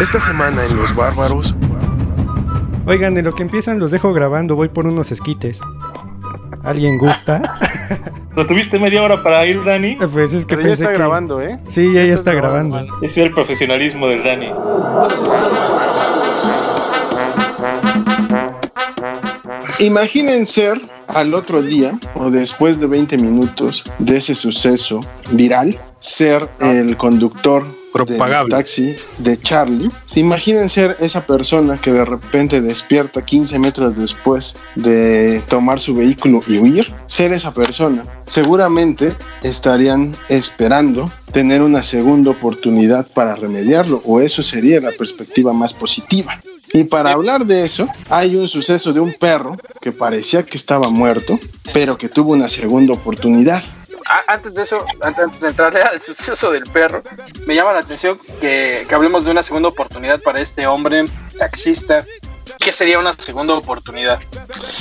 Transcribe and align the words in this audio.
Esta 0.00 0.20
semana 0.20 0.64
en 0.64 0.76
Los 0.76 0.94
Bárbaros. 0.94 1.54
Oigan, 2.86 3.16
en 3.18 3.24
lo 3.24 3.34
que 3.34 3.42
empiezan 3.42 3.78
los 3.78 3.90
dejo 3.90 4.12
grabando, 4.12 4.56
voy 4.56 4.68
por 4.68 4.86
unos 4.86 5.12
esquites. 5.12 5.60
¿Alguien 6.62 6.98
gusta? 6.98 7.58
¿Lo 8.36 8.46
tuviste 8.46 8.78
media 8.78 9.02
hora 9.02 9.22
para 9.22 9.44
ir, 9.46 9.62
Dani? 9.64 9.96
Pues 9.96 10.32
es 10.32 10.46
que 10.46 10.56
Pero 10.56 10.68
ya 10.68 10.74
está 10.74 10.88
que... 10.88 10.94
grabando, 10.94 11.42
¿eh? 11.42 11.58
Sí, 11.66 11.92
ya, 11.92 12.04
ya 12.04 12.14
está 12.14 12.32
grabando. 12.32 12.78
Ese 13.02 13.06
es 13.06 13.18
el 13.18 13.32
profesionalismo 13.32 14.06
del 14.06 14.22
Dani. 14.22 14.52
Imaginen 19.80 20.46
ser 20.46 20.80
al 21.08 21.34
otro 21.34 21.62
día 21.62 21.98
o 22.14 22.30
después 22.30 22.80
de 22.80 22.86
20 22.86 23.18
minutos 23.18 23.84
de 23.98 24.16
ese 24.16 24.34
suceso 24.34 25.00
viral, 25.30 25.78
ser 26.00 26.48
el 26.60 26.96
conductor 26.96 27.64
del 28.04 28.16
Propagable. 28.16 28.54
taxi 28.54 28.96
de 29.18 29.40
Charlie. 29.40 29.88
Imaginen 30.14 30.68
ser 30.68 30.96
esa 31.00 31.24
persona 31.26 31.76
que 31.76 31.92
de 31.92 32.04
repente 32.04 32.60
despierta 32.60 33.24
15 33.24 33.58
metros 33.58 33.96
después 33.96 34.56
de 34.74 35.42
tomar 35.48 35.80
su 35.80 35.94
vehículo 35.94 36.42
y 36.46 36.58
huir. 36.58 36.92
Ser 37.06 37.32
esa 37.32 37.52
persona. 37.52 38.04
Seguramente 38.26 39.14
estarían 39.42 40.16
esperando 40.28 41.10
tener 41.32 41.62
una 41.62 41.82
segunda 41.82 42.30
oportunidad 42.30 43.06
para 43.06 43.34
remediarlo 43.36 44.02
o 44.04 44.20
eso 44.20 44.42
sería 44.42 44.80
la 44.80 44.92
perspectiva 44.92 45.52
más 45.52 45.74
positiva. 45.74 46.40
Y 46.72 46.84
para 46.84 47.12
hablar 47.12 47.46
de 47.46 47.64
eso, 47.64 47.88
hay 48.10 48.36
un 48.36 48.46
suceso 48.46 48.92
de 48.92 49.00
un 49.00 49.14
perro 49.18 49.56
que 49.80 49.92
parecía 49.92 50.42
que 50.42 50.56
estaba 50.56 50.90
muerto, 50.90 51.38
pero 51.72 51.96
que 51.96 52.08
tuvo 52.08 52.32
una 52.32 52.48
segunda 52.48 52.94
oportunidad. 52.94 53.62
A- 54.08 54.24
Antes 54.32 54.54
de 54.54 54.62
eso, 54.62 54.84
antes, 55.02 55.40
de 55.40 55.48
entrarle 55.48 55.82
al 55.82 56.00
suceso 56.00 56.50
del 56.50 56.64
perro, 56.64 57.02
me 57.46 57.54
llama 57.54 57.72
la 57.72 57.80
atención 57.80 58.18
que, 58.40 58.86
que 58.88 58.94
hablemos 58.94 59.24
de 59.24 59.30
una 59.30 59.42
segunda 59.42 59.68
oportunidad 59.68 60.20
para 60.20 60.40
este 60.40 60.66
hombre 60.66 61.04
taxista. 61.38 62.04
¿Qué 62.58 62.72
sería 62.72 62.98
una 62.98 63.12
segunda 63.12 63.54
oportunidad? 63.54 64.18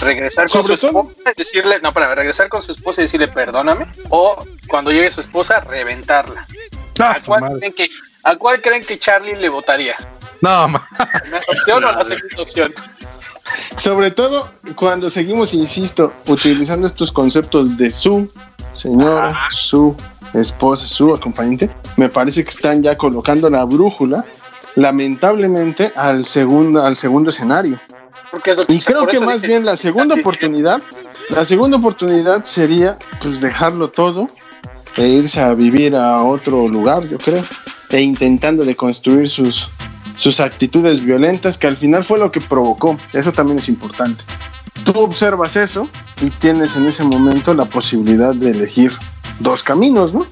¿Regresar 0.01 0.49
con 0.49 0.63
Sobre 0.63 0.77
su 0.77 0.87
todo- 0.87 1.09
esposa 1.09 1.31
y 1.31 1.37
decirle, 1.37 1.79
no, 1.81 1.93
para 1.93 2.15
regresar 2.15 2.47
con 2.49 2.61
su 2.61 2.71
esposa 2.71 3.01
y 3.01 3.03
decirle 3.05 3.27
perdóname? 3.27 3.85
¿O 4.09 4.43
cuando 4.67 4.91
llegue 4.91 5.11
su 5.11 5.21
esposa, 5.21 5.59
reventarla? 5.59 6.47
No, 6.97 7.05
¿A 7.05 7.19
su 7.19 7.25
cuál, 7.27 7.57
creen 7.59 7.73
que, 7.73 7.89
¿A 8.23 8.35
cuál 8.37 8.61
creen 8.61 8.85
que 8.85 8.97
Charlie 8.97 9.35
le 9.35 9.49
votaría? 9.49 9.95
No, 10.41 10.67
ma- 10.69 10.87
¿La 10.97 11.11
primera 11.19 11.43
opción 11.47 11.83
o 11.83 11.91
la 11.91 12.05
segunda 12.05 12.41
opción? 12.41 12.73
Sobre 13.75 14.11
todo 14.11 14.49
cuando 14.75 15.09
seguimos, 15.09 15.53
insisto, 15.53 16.13
utilizando 16.27 16.87
estos 16.87 17.11
conceptos 17.11 17.77
de 17.77 17.91
su 17.91 18.27
señora, 18.71 19.37
su 19.51 19.95
esposa, 20.33 20.85
su 20.87 21.13
acompañante, 21.13 21.69
me 21.95 22.09
parece 22.09 22.43
que 22.43 22.49
están 22.49 22.83
ya 22.83 22.95
colocando 22.97 23.49
la 23.49 23.63
brújula, 23.63 24.25
lamentablemente, 24.75 25.91
al 25.95 26.25
segundo, 26.25 26.83
al 26.83 26.97
segundo 26.97 27.29
escenario. 27.29 27.79
Porque 28.31 28.51
es 28.51 28.57
lo 28.57 28.63
que- 28.65 28.73
Y 28.73 28.79
creo 28.79 29.07
que 29.07 29.19
más 29.19 29.41
bien 29.41 29.65
la 29.65 29.77
segunda 29.77 30.15
oportunidad, 30.15 30.81
la 31.29 31.45
segunda 31.45 31.77
oportunidad 31.77 32.45
sería 32.45 32.97
pues 33.21 33.39
dejarlo 33.41 33.89
todo 33.89 34.29
e 34.97 35.07
irse 35.07 35.41
a 35.41 35.53
vivir 35.53 35.95
a 35.95 36.21
otro 36.23 36.67
lugar, 36.67 37.07
yo 37.07 37.17
creo, 37.17 37.43
e 37.89 38.01
intentando 38.01 38.65
deconstruir 38.65 39.29
sus 39.29 39.67
sus 40.17 40.39
actitudes 40.39 41.03
violentas 41.03 41.57
que 41.57 41.67
al 41.67 41.77
final 41.77 42.03
fue 42.03 42.19
lo 42.19 42.31
que 42.31 42.41
provocó. 42.41 42.97
Eso 43.13 43.31
también 43.31 43.59
es 43.59 43.69
importante. 43.69 44.23
Tú 44.83 44.99
observas 44.99 45.55
eso 45.55 45.89
y 46.21 46.29
tienes 46.29 46.75
en 46.75 46.85
ese 46.85 47.03
momento 47.03 47.53
la 47.53 47.65
posibilidad 47.65 48.35
de 48.35 48.51
elegir 48.51 48.91
dos 49.39 49.63
caminos, 49.63 50.13
¿no? 50.13 50.25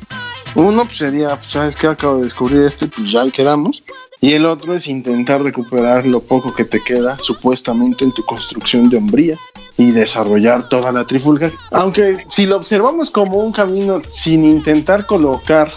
Uno 0.55 0.85
pues, 0.85 0.97
sería, 0.97 1.35
pues, 1.35 1.47
sabes 1.47 1.75
que 1.75 1.87
acabo 1.87 2.17
de 2.17 2.23
descubrir 2.23 2.61
esto 2.61 2.85
y 2.85 2.87
pues 2.87 3.11
ya 3.11 3.21
ahí 3.21 3.31
quedamos. 3.31 3.83
Y 4.21 4.33
el 4.33 4.45
otro 4.45 4.73
es 4.73 4.87
intentar 4.87 5.43
recuperar 5.43 6.05
lo 6.05 6.21
poco 6.21 6.53
que 6.53 6.65
te 6.65 6.81
queda 6.81 7.17
supuestamente 7.19 8.05
en 8.05 8.13
tu 8.13 8.23
construcción 8.23 8.89
de 8.89 8.97
hombría 8.97 9.37
y 9.77 9.91
desarrollar 9.91 10.69
toda 10.69 10.91
la 10.91 11.05
trifulca. 11.05 11.51
Aunque 11.71 12.25
si 12.27 12.45
lo 12.45 12.55
observamos 12.55 13.11
como 13.11 13.37
un 13.37 13.51
camino 13.51 14.01
sin 14.09 14.45
intentar 14.45 15.05
colocar 15.05 15.71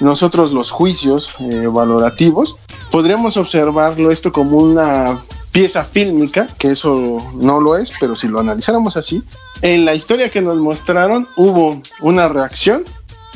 nosotros 0.00 0.52
los 0.52 0.72
juicios 0.72 1.30
eh, 1.38 1.68
valorativos, 1.68 2.56
podríamos 2.96 3.36
observarlo 3.36 4.10
esto 4.10 4.32
como 4.32 4.56
una 4.56 5.22
pieza 5.52 5.84
fílmica, 5.84 6.48
que 6.56 6.68
eso 6.68 7.22
no 7.34 7.60
lo 7.60 7.76
es, 7.76 7.92
pero 8.00 8.16
si 8.16 8.26
lo 8.26 8.40
analizáramos 8.40 8.96
así, 8.96 9.22
en 9.60 9.84
la 9.84 9.94
historia 9.94 10.30
que 10.30 10.40
nos 10.40 10.56
mostraron 10.56 11.28
hubo 11.36 11.82
una 12.00 12.26
reacción 12.26 12.86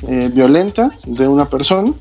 eh, 0.09 0.31
violenta 0.32 0.91
de 1.04 1.28
una 1.28 1.50
persona, 1.50 1.93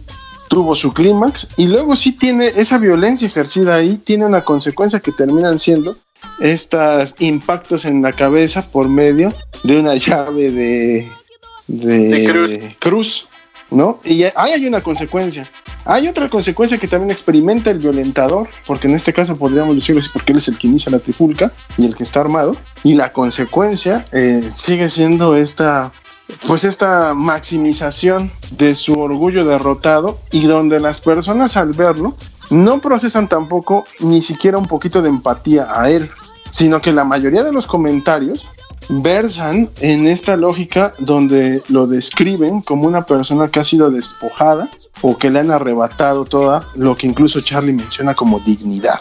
tuvo 0.48 0.74
su 0.74 0.94
clímax 0.94 1.50
y 1.58 1.68
luego 1.68 1.98
sí 1.98 2.14
tiene 2.14 2.54
esa 2.56 2.78
violencia 2.78 3.28
ejercida 3.28 3.76
ahí, 3.76 3.98
tiene 3.98 4.26
una 4.26 4.46
consecuencia 4.46 5.02
que 5.02 5.12
terminan 5.12 5.60
siendo 5.60 5.98
estos 6.40 7.14
impactos 7.20 7.84
en 7.84 8.02
la 8.02 8.14
cabeza 8.14 8.66
por 8.72 8.88
medio 8.88 9.34
de 9.66 9.78
una 9.82 9.96
llave 9.96 10.50
de, 10.52 11.10
de, 11.68 12.00
De 12.08 12.24
cruz. 12.24 12.54
cruz, 12.80 13.29
¿no? 13.72 14.00
Y 14.04 14.24
ahí 14.24 14.52
hay 14.54 14.68
una 14.68 14.82
consecuencia. 14.82 15.50
Hay 15.86 16.08
otra 16.08 16.30
consecuencia 16.30 16.78
que 16.78 16.88
también 16.88 17.12
experimenta 17.12 17.72
el 17.72 17.80
violentador, 17.80 18.48
porque 18.68 18.88
en 18.88 18.96
este 18.96 19.14
caso 19.14 19.38
podríamos 19.38 19.76
decirlo 19.76 20.00
así, 20.00 20.10
porque 20.12 20.34
él 20.34 20.38
es 20.38 20.48
el 20.48 20.58
que 20.58 20.68
inicia 20.68 20.92
la 20.92 21.00
trifulca 21.00 21.52
y 21.78 21.86
el 21.86 21.96
que 21.96 22.04
está 22.04 22.20
armado, 22.20 22.56
y 22.84 22.96
la 22.96 23.12
consecuencia 23.14 24.04
eh, 24.12 24.48
sigue 24.54 24.90
siendo 24.90 25.36
esta, 25.36 25.92
pues 26.48 26.64
esta 26.64 27.14
maximización 27.14 28.32
de 28.52 28.76
su 28.76 29.00
orgullo 29.00 29.46
derrotado 29.46 30.20
y 30.32 30.46
donde 30.46 30.80
las 30.80 31.02
personas 31.02 31.58
al 31.58 31.74
verlo 31.74 32.14
no 32.50 32.82
procesan 32.82 33.28
tampoco 33.28 33.86
ni 34.00 34.22
siquiera 34.22 34.58
un 34.58 34.68
poquito 34.68 35.02
de 35.02 35.10
empatía 35.10 35.68
a 35.70 35.90
él, 35.90 36.10
sino 36.52 36.82
que 36.82 36.92
la 36.92 37.04
mayoría 37.04 37.44
de 37.44 37.54
los 37.54 37.68
comentarios 37.68 38.48
versan 38.90 39.70
en 39.82 40.08
esta 40.08 40.36
lógica 40.36 40.94
donde 40.98 41.62
lo 41.70 41.86
describen 41.86 42.62
como 42.62 42.88
una 42.88 43.06
persona 43.06 43.48
que 43.48 43.60
ha 43.60 43.64
sido 43.64 43.92
despojada 43.92 44.68
o 45.02 45.18
que 45.18 45.30
le 45.30 45.40
han 45.40 45.52
arrebatado 45.52 46.26
toda 46.26 46.68
lo 46.76 46.98
que 46.98 47.08
incluso 47.08 47.42
Charlie 47.42 47.74
menciona 47.74 48.16
como 48.16 48.40
dignidad. 48.40 49.00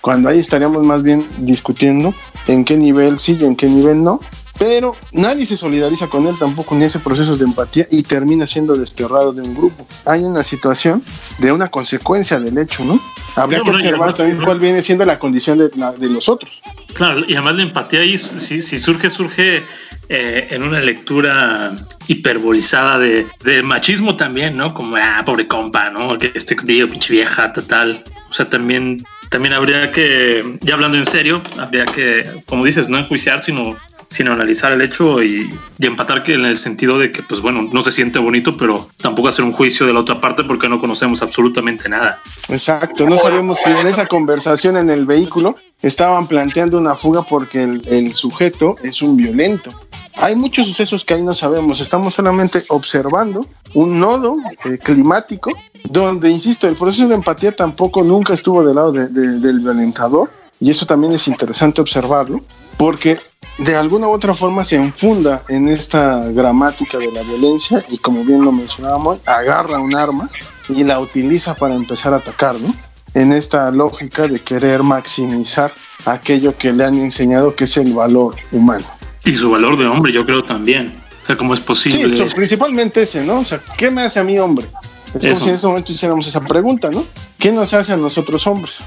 Cuando 0.00 0.28
ahí 0.28 0.38
estaríamos 0.38 0.82
más 0.84 1.02
bien 1.02 1.26
discutiendo 1.38 2.14
en 2.46 2.64
qué 2.64 2.76
nivel 2.76 3.18
sí 3.18 3.36
y 3.38 3.44
en 3.44 3.56
qué 3.56 3.66
nivel 3.66 4.02
no, 4.02 4.20
pero 4.58 4.96
nadie 5.12 5.44
se 5.46 5.56
solidariza 5.56 6.06
con 6.06 6.26
él 6.26 6.34
tampoco 6.38 6.74
ni 6.74 6.84
hace 6.84 6.98
procesos 6.98 7.38
de 7.38 7.44
empatía 7.44 7.86
y 7.90 8.02
termina 8.02 8.46
siendo 8.46 8.74
desterrado 8.74 9.32
de 9.32 9.42
un 9.42 9.54
grupo. 9.54 9.86
Hay 10.04 10.22
una 10.24 10.42
situación 10.42 11.02
de 11.38 11.52
una 11.52 11.68
consecuencia 11.68 12.40
del 12.40 12.56
hecho, 12.58 12.84
¿no? 12.84 13.00
Habría 13.34 13.60
que 13.62 13.70
observar 13.70 13.94
además- 14.08 14.14
también 14.16 14.42
cuál 14.44 14.58
viene 14.60 14.82
siendo 14.82 15.04
la 15.04 15.18
condición 15.18 15.58
de, 15.58 15.68
la- 15.76 15.92
de 15.92 16.08
los 16.08 16.28
otros. 16.28 16.62
Claro, 16.94 17.20
y 17.28 17.34
además 17.34 17.56
la 17.56 17.62
empatía 17.62 18.00
ahí, 18.00 18.16
si, 18.16 18.62
si 18.62 18.78
surge, 18.78 19.10
surge 19.10 19.62
eh, 20.08 20.48
en 20.50 20.62
una 20.62 20.80
lectura 20.80 21.72
hiperbolizada 22.08 22.98
de, 22.98 23.26
de 23.44 23.62
machismo 23.62 24.16
también, 24.16 24.56
¿no? 24.56 24.72
Como, 24.72 24.96
ah, 24.96 25.22
pobre 25.26 25.46
compa, 25.46 25.90
¿no? 25.90 26.16
Que 26.16 26.32
este 26.34 26.56
digo, 26.64 26.88
pinche 26.88 27.12
vieja, 27.12 27.52
total. 27.52 28.02
O 28.30 28.32
sea, 28.32 28.48
también, 28.48 29.04
también 29.30 29.52
habría 29.54 29.90
que, 29.90 30.58
ya 30.62 30.74
hablando 30.74 30.96
en 30.96 31.04
serio, 31.04 31.42
habría 31.58 31.84
que, 31.86 32.24
como 32.46 32.64
dices, 32.64 32.88
no 32.88 32.98
enjuiciar, 32.98 33.42
sino 33.42 33.76
sino 34.08 34.32
analizar 34.32 34.72
el 34.72 34.82
hecho 34.82 35.22
y, 35.22 35.48
empatar 35.80 36.22
que 36.22 36.34
en 36.34 36.44
el 36.44 36.58
sentido 36.58 36.98
de 36.98 37.10
que, 37.10 37.22
pues 37.22 37.40
bueno, 37.40 37.68
no 37.72 37.82
se 37.82 37.92
siente 37.92 38.18
bonito, 38.18 38.56
pero 38.56 38.88
tampoco 38.98 39.28
hacer 39.28 39.44
un 39.44 39.52
juicio 39.52 39.86
de 39.86 39.92
la 39.92 40.00
otra 40.00 40.20
parte 40.20 40.44
porque 40.44 40.68
no 40.68 40.80
conocemos 40.80 41.22
absolutamente 41.22 41.88
nada. 41.88 42.20
Exacto, 42.48 43.08
no 43.08 43.16
sabemos 43.18 43.58
si 43.58 43.70
en 43.70 43.86
esa 43.86 44.06
conversación 44.06 44.76
en 44.76 44.90
el 44.90 45.06
vehículo 45.06 45.56
estaban 45.82 46.26
planteando 46.26 46.78
una 46.78 46.94
fuga 46.94 47.22
porque 47.22 47.62
el, 47.62 48.12
sujeto 48.12 48.76
es 48.82 49.02
un 49.02 49.16
violento. 49.16 49.70
Hay 50.18 50.34
muchos 50.34 50.66
sucesos 50.66 51.04
que 51.04 51.14
ahí 51.14 51.22
no 51.22 51.34
sabemos, 51.34 51.80
estamos 51.80 52.14
solamente 52.14 52.62
observando 52.68 53.46
un 53.74 54.00
nodo 54.00 54.36
eh, 54.64 54.78
climático 54.82 55.50
donde, 55.84 56.30
insisto, 56.30 56.66
el 56.68 56.74
proceso 56.76 57.06
de 57.08 57.14
empatía 57.16 57.54
tampoco 57.54 58.02
nunca 58.02 58.32
estuvo 58.32 58.64
del 58.64 58.76
lado 58.76 58.92
de- 58.92 59.08
de- 59.08 59.38
del 59.40 59.60
violentador 59.60 60.30
y 60.58 60.70
eso 60.70 60.86
también 60.86 61.12
es 61.12 61.28
interesante 61.28 61.82
observarlo 61.82 62.40
porque 62.78 63.18
de 63.58 63.74
alguna 63.74 64.08
u 64.08 64.12
otra 64.12 64.34
forma 64.34 64.64
se 64.64 64.76
enfunda 64.76 65.42
en 65.48 65.68
esta 65.68 66.28
gramática 66.28 66.98
de 66.98 67.10
la 67.10 67.22
violencia 67.22 67.78
y 67.90 67.98
como 67.98 68.24
bien 68.24 68.44
lo 68.44 68.52
mencionábamos, 68.52 69.20
agarra 69.26 69.78
un 69.78 69.94
arma 69.94 70.28
y 70.68 70.84
la 70.84 71.00
utiliza 71.00 71.54
para 71.54 71.74
empezar 71.74 72.12
a 72.12 72.16
atacar, 72.16 72.56
¿no? 72.56 72.74
En 73.14 73.32
esta 73.32 73.70
lógica 73.70 74.28
de 74.28 74.40
querer 74.40 74.82
maximizar 74.82 75.72
aquello 76.04 76.56
que 76.56 76.72
le 76.72 76.84
han 76.84 76.98
enseñado 76.98 77.54
que 77.54 77.64
es 77.64 77.76
el 77.78 77.94
valor 77.94 78.36
humano. 78.52 78.84
Y 79.24 79.34
su 79.36 79.50
valor 79.50 79.78
de 79.78 79.86
hombre, 79.86 80.12
yo 80.12 80.24
creo 80.26 80.44
también. 80.44 80.94
O 81.22 81.26
sea, 81.26 81.36
¿cómo 81.36 81.54
es 81.54 81.60
posible? 81.60 82.14
Sí, 82.14 82.24
principalmente 82.34 83.02
ese, 83.02 83.24
¿no? 83.24 83.40
O 83.40 83.44
sea, 83.44 83.60
¿qué 83.78 83.90
me 83.90 84.02
hace 84.02 84.20
a 84.20 84.24
mí 84.24 84.38
hombre? 84.38 84.66
Es 85.14 85.26
como 85.26 85.34
si 85.34 85.48
en 85.48 85.54
ese 85.54 85.66
momento 85.66 85.92
hiciéramos 85.92 86.26
esa 86.26 86.40
pregunta, 86.42 86.90
¿no? 86.90 87.04
¿Qué 87.38 87.50
nos 87.50 87.72
hace 87.72 87.94
a 87.94 87.96
nosotros 87.96 88.46
hombres? 88.46 88.80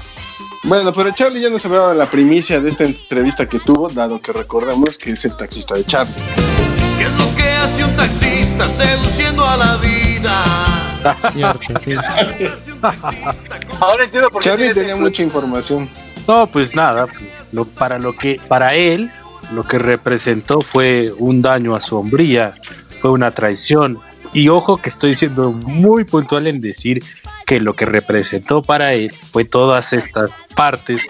Bueno, 0.62 0.92
pero 0.92 1.10
Charlie 1.12 1.40
ya 1.40 1.48
nos 1.48 1.64
había 1.64 1.78
dado 1.78 1.94
la 1.94 2.10
primicia 2.10 2.60
de 2.60 2.68
esta 2.68 2.84
entrevista 2.84 3.48
que 3.48 3.58
tuvo, 3.58 3.88
dado 3.88 4.20
que 4.20 4.32
recordemos 4.32 4.98
que 4.98 5.12
es 5.12 5.24
el 5.24 5.34
taxista 5.34 5.74
de 5.74 5.84
Charlie. 5.84 6.14
¿Qué 6.98 7.04
es 7.04 7.12
lo 7.12 7.34
que 7.34 7.48
hace 7.48 7.84
un 7.84 7.96
taxista 7.96 8.68
seduciendo 8.68 9.44
a 9.44 9.56
la 9.56 9.76
vida? 9.76 11.16
Cierto, 11.32 11.78
sí. 11.78 11.94
Ahora 13.80 14.04
entiendo 14.04 14.30
por 14.30 14.42
qué 14.42 14.50
Charlie 14.50 14.74
tenía 14.74 14.96
mucha 14.96 15.22
información. 15.22 15.88
No, 16.28 16.46
pues 16.46 16.76
nada, 16.76 17.06
pues, 17.06 17.22
lo, 17.52 17.64
para 17.64 17.98
lo 17.98 18.14
que, 18.14 18.38
para 18.46 18.74
él, 18.74 19.10
lo 19.54 19.64
que 19.64 19.78
representó 19.78 20.60
fue 20.60 21.10
un 21.18 21.40
daño 21.40 21.74
a 21.74 21.80
su 21.80 21.96
hombría, 21.96 22.54
fue 23.00 23.10
una 23.10 23.30
traición. 23.30 23.98
Y 24.34 24.48
ojo 24.48 24.76
que 24.76 24.90
estoy 24.90 25.14
siendo 25.14 25.52
muy 25.52 26.04
puntual 26.04 26.46
en 26.46 26.60
decir 26.60 27.02
que 27.50 27.58
lo 27.60 27.74
que 27.74 27.84
representó 27.84 28.62
para 28.62 28.92
él 28.94 29.10
fue 29.10 29.44
todas 29.44 29.92
estas 29.92 30.30
partes 30.54 31.08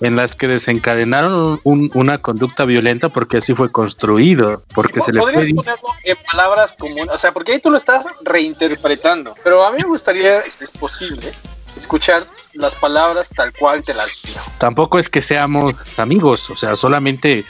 en 0.00 0.16
las 0.16 0.34
que 0.34 0.46
desencadenaron 0.46 1.60
un- 1.64 1.90
una 1.94 2.18
conducta 2.18 2.66
violenta 2.66 3.08
porque 3.08 3.38
así 3.38 3.54
fue 3.54 3.72
construido, 3.72 4.62
porque 4.74 5.00
se 5.00 5.12
le 5.14 5.22
fue 5.22 5.32
Podrías 5.32 5.54
ponerlo 5.54 5.88
en 6.04 6.16
palabras 6.30 6.74
comunes, 6.74 7.08
o 7.10 7.16
sea, 7.16 7.32
porque 7.32 7.52
ahí 7.52 7.58
tú 7.60 7.70
lo 7.70 7.78
estás 7.78 8.04
reinterpretando, 8.22 9.34
pero 9.42 9.64
a 9.64 9.72
mí 9.72 9.78
me 9.82 9.88
gustaría, 9.88 10.42
si 10.50 10.62
es 10.62 10.70
posible, 10.72 11.32
escuchar 11.74 12.24
las 12.52 12.74
palabras 12.74 13.30
tal 13.34 13.52
cual 13.54 13.82
te 13.82 13.94
las 13.94 14.22
dijo. 14.24 14.40
tampoco 14.58 14.98
es 14.98 15.08
que 15.08 15.22
seamos 15.22 15.74
amigos, 15.96 16.50
o 16.50 16.56
sea, 16.56 16.76
solamente 16.76 17.46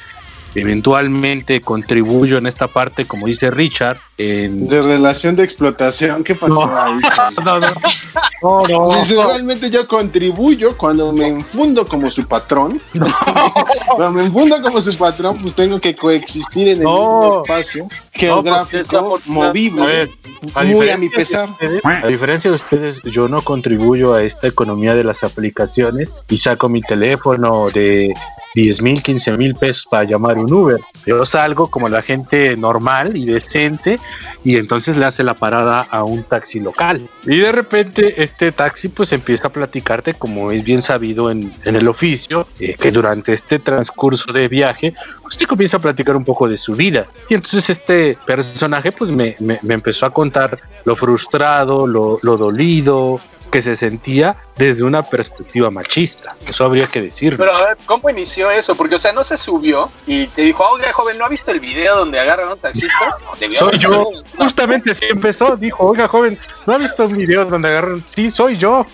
eventualmente 0.54 1.60
contribuyo 1.60 2.38
en 2.38 2.46
esta 2.46 2.66
parte, 2.68 3.04
como 3.06 3.26
dice 3.26 3.50
Richard, 3.50 3.98
en... 4.16 4.68
De 4.68 4.82
relación 4.82 5.36
de 5.36 5.44
explotación, 5.44 6.24
¿qué 6.24 6.34
pasó 6.34 6.66
No. 6.66 6.76
ahí? 6.82 6.94
No, 7.44 7.60
no, 7.60 8.66
no, 8.68 8.88
no, 8.88 8.96
Dice, 8.98 9.14
realmente 9.16 9.70
yo 9.70 9.86
contribuyo 9.88 10.76
cuando 10.76 11.12
me 11.12 11.26
enfundo 11.28 11.86
como 11.86 12.10
su 12.10 12.26
patrón. 12.26 12.80
cuando 13.96 14.12
me 14.12 14.24
enfundo 14.26 14.60
como 14.62 14.80
su 14.80 14.96
patrón, 14.96 15.36
pues 15.40 15.54
tengo 15.54 15.80
que 15.80 15.94
coexistir 15.96 16.68
en 16.68 16.78
el 16.78 16.84
No. 16.84 16.92
mismo 17.20 17.42
espacio 17.44 17.88
geográfico, 18.12 18.78
desafortunado- 18.78 19.42
A 19.44 19.48
movible, 19.48 19.86
ver, 19.86 20.10
a 20.54 20.62
muy 20.64 20.88
a 20.90 20.96
mi 20.96 21.08
pesar. 21.08 21.48
ustedes- 21.50 21.84
a 21.84 22.06
diferencia 22.06 22.50
de 22.50 22.54
ustedes, 22.56 23.02
yo 23.04 23.28
no 23.28 23.42
contribuyo 23.42 24.14
a 24.14 24.22
esta 24.22 24.46
economía 24.48 24.94
de 24.94 25.04
las 25.04 25.22
aplicaciones 25.24 26.14
y 26.28 26.38
saco 26.38 26.68
mi 26.68 26.80
teléfono 26.80 27.68
de 27.70 28.14
10 28.54 28.82
mil, 28.82 29.02
15 29.02 29.36
mil 29.36 29.54
pesos 29.54 29.86
para 29.86 30.04
llamar 30.04 30.38
un 30.38 30.52
Uber. 30.52 30.80
Yo 31.06 31.24
salgo 31.26 31.68
como 31.70 31.88
la 31.88 32.02
gente 32.02 32.56
normal 32.56 33.16
y 33.16 33.26
decente 33.26 33.98
y 34.44 34.56
entonces 34.56 34.96
le 34.96 35.04
hace 35.04 35.22
la 35.22 35.34
parada 35.34 35.82
a 35.82 36.04
un 36.04 36.22
taxi 36.22 36.60
local. 36.60 37.08
Y 37.24 37.38
de 37.38 37.52
repente 37.52 38.22
este 38.22 38.52
taxi 38.52 38.88
pues 38.88 39.12
empieza 39.12 39.48
a 39.48 39.52
platicarte 39.52 40.14
como 40.14 40.50
es 40.50 40.64
bien 40.64 40.82
sabido 40.82 41.30
en, 41.30 41.52
el 41.64 41.88
oficio, 41.88 42.46
eh, 42.58 42.74
que 42.74 42.90
durante 42.90 43.32
este 43.32 43.58
transcurso 43.58 44.32
de 44.32 44.48
viaje 44.48 44.94
usted 45.28 45.46
comienza 45.46 45.76
a 45.76 45.80
platicar 45.80 46.16
un 46.16 46.24
poco 46.24 46.48
de 46.48 46.56
su 46.56 46.74
vida. 46.74 47.06
Y 47.28 47.34
entonces 47.34 47.70
este 47.70 48.18
personaje 48.26 48.90
pues 48.92 49.10
me, 49.10 49.36
me- 49.38 49.58
me 49.62 49.74
empezó 49.74 50.06
a 50.06 50.10
contar 50.10 50.58
lo 50.84 50.96
frustrado, 50.96 51.86
lo, 51.86 52.18
lo 52.22 52.36
dolido 52.36 53.20
que 53.50 53.62
se 53.62 53.76
sentía 53.76 54.36
desde 54.58 54.82
una 54.82 55.02
perspectiva 55.02 55.70
machista. 55.70 56.36
Eso 56.46 56.66
habría 56.66 56.86
que 56.86 57.00
decirlo. 57.00 57.38
Pero 57.38 57.54
a 57.56 57.64
ver, 57.68 57.78
¿cómo 57.86 58.10
inició 58.10 58.50
eso? 58.50 58.74
Porque, 58.74 58.96
o 58.96 58.98
sea, 58.98 59.12
no 59.12 59.24
se 59.24 59.38
subió 59.38 59.90
y 60.06 60.26
te 60.26 60.42
dijo, 60.42 60.64
oiga, 60.68 60.92
joven, 60.92 61.16
¿no 61.16 61.24
ha 61.24 61.28
visto 61.30 61.50
el 61.50 61.58
video 61.60 61.96
donde 61.96 62.20
agarran 62.20 62.48
a 62.48 62.52
un 62.54 62.58
taxista? 62.58 63.08
Debió 63.40 63.56
Soy 63.58 63.78
yo. 63.78 64.10
Justamente 64.36 64.90
así 64.90 65.06
empezó. 65.08 65.56
Dijo, 65.56 65.82
oiga, 65.86 66.08
joven, 66.08 66.38
¿no 66.66 66.74
ha 66.74 66.76
visto 66.78 67.06
un 67.06 67.16
video 67.16 67.46
donde 67.46 67.68
agarran? 67.68 68.02
Sí, 68.06 68.30
soy 68.30 68.58
yo. 68.58 68.84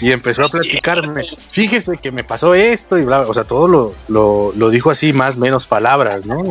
Y 0.00 0.12
empezó 0.12 0.44
a 0.44 0.48
platicarme. 0.48 1.24
Fíjese 1.50 1.96
que 1.98 2.12
me 2.12 2.22
pasó 2.22 2.54
esto 2.54 2.96
y 2.98 3.04
bla, 3.04 3.20
bla. 3.20 3.28
O 3.28 3.34
sea, 3.34 3.42
todo 3.42 3.66
lo, 3.66 3.92
lo, 4.06 4.52
lo 4.54 4.70
dijo 4.70 4.92
así, 4.92 5.12
más 5.12 5.36
menos 5.36 5.66
palabras, 5.84 6.24
¿no? 6.24 6.42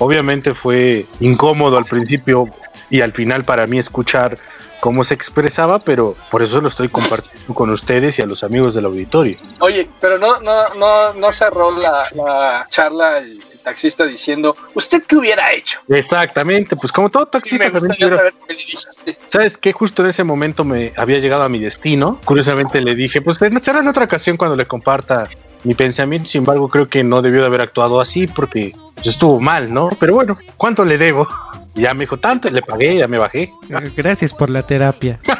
Obviamente 0.00 0.52
fue 0.52 1.06
incómodo 1.20 1.78
al 1.78 1.84
principio 1.84 2.48
y 2.88 3.02
al 3.02 3.12
final 3.12 3.44
para 3.44 3.68
mí 3.68 3.78
escuchar 3.78 4.36
cómo 4.80 5.04
se 5.04 5.14
expresaba, 5.14 5.78
pero 5.78 6.16
por 6.30 6.42
eso 6.42 6.60
lo 6.60 6.68
estoy 6.68 6.88
compartiendo 6.88 7.54
con 7.54 7.70
ustedes 7.70 8.18
y 8.18 8.22
a 8.22 8.26
los 8.26 8.42
amigos 8.42 8.74
del 8.74 8.86
auditorio. 8.86 9.36
Oye, 9.60 9.88
pero 10.00 10.18
no, 10.18 10.40
no, 10.40 10.74
no, 10.74 11.12
no 11.14 11.32
cerró 11.32 11.70
la, 11.78 12.02
la 12.16 12.66
charla 12.68 13.18
el, 13.18 13.40
el 13.52 13.58
taxista 13.62 14.06
diciendo, 14.06 14.56
¿usted 14.74 15.04
qué 15.06 15.16
hubiera 15.16 15.52
hecho? 15.52 15.78
Exactamente, 15.88 16.74
pues 16.74 16.90
como 16.90 17.10
todo 17.10 17.24
Sí, 17.24 17.30
taxista 17.30 17.64
me 17.66 17.70
gustaría 17.70 18.08
saber 18.08 18.34
qué 18.48 18.54
le 18.54 18.58
dijiste. 18.58 19.18
¿Sabes 19.26 19.56
qué? 19.56 19.72
Justo 19.72 20.02
en 20.02 20.08
ese 20.08 20.24
momento 20.24 20.64
me 20.64 20.92
había 20.96 21.18
llegado 21.18 21.44
a 21.44 21.48
mi 21.48 21.60
destino. 21.60 22.18
Curiosamente 22.24 22.80
le 22.80 22.96
dije, 22.96 23.22
pues 23.22 23.38
será 23.62 23.78
en 23.78 23.86
otra 23.86 24.06
ocasión 24.06 24.36
cuando 24.36 24.56
le 24.56 24.66
comparta 24.66 25.28
mi 25.64 25.74
pensamiento. 25.74 26.28
Sin 26.28 26.40
embargo, 26.40 26.68
creo 26.68 26.88
que 26.88 27.02
no 27.04 27.22
debió 27.22 27.40
de 27.40 27.46
haber 27.46 27.60
actuado 27.60 28.00
así 28.00 28.26
porque 28.26 28.74
pues, 28.94 29.06
estuvo 29.06 29.40
mal, 29.40 29.72
¿no? 29.72 29.90
Pero 29.98 30.14
bueno, 30.14 30.36
¿cuánto 30.56 30.84
le 30.84 30.98
debo? 30.98 31.26
Ya 31.72 31.94
me 31.94 32.00
dijo 32.00 32.16
tanto 32.18 32.48
y 32.48 32.50
le 32.50 32.62
pagué, 32.62 32.96
ya 32.96 33.06
me 33.06 33.16
bajé. 33.16 33.42
Eh, 33.68 33.92
Gracias 33.96 34.34
por 34.34 34.50
la 34.50 34.62
terapia. 34.62 35.20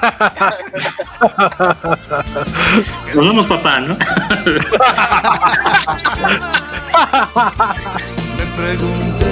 Nos 3.14 3.26
vemos, 3.26 3.49
papá, 3.49 3.81
¿no? 3.81 3.96
Me 8.38 8.46
pregunté. 8.56 9.26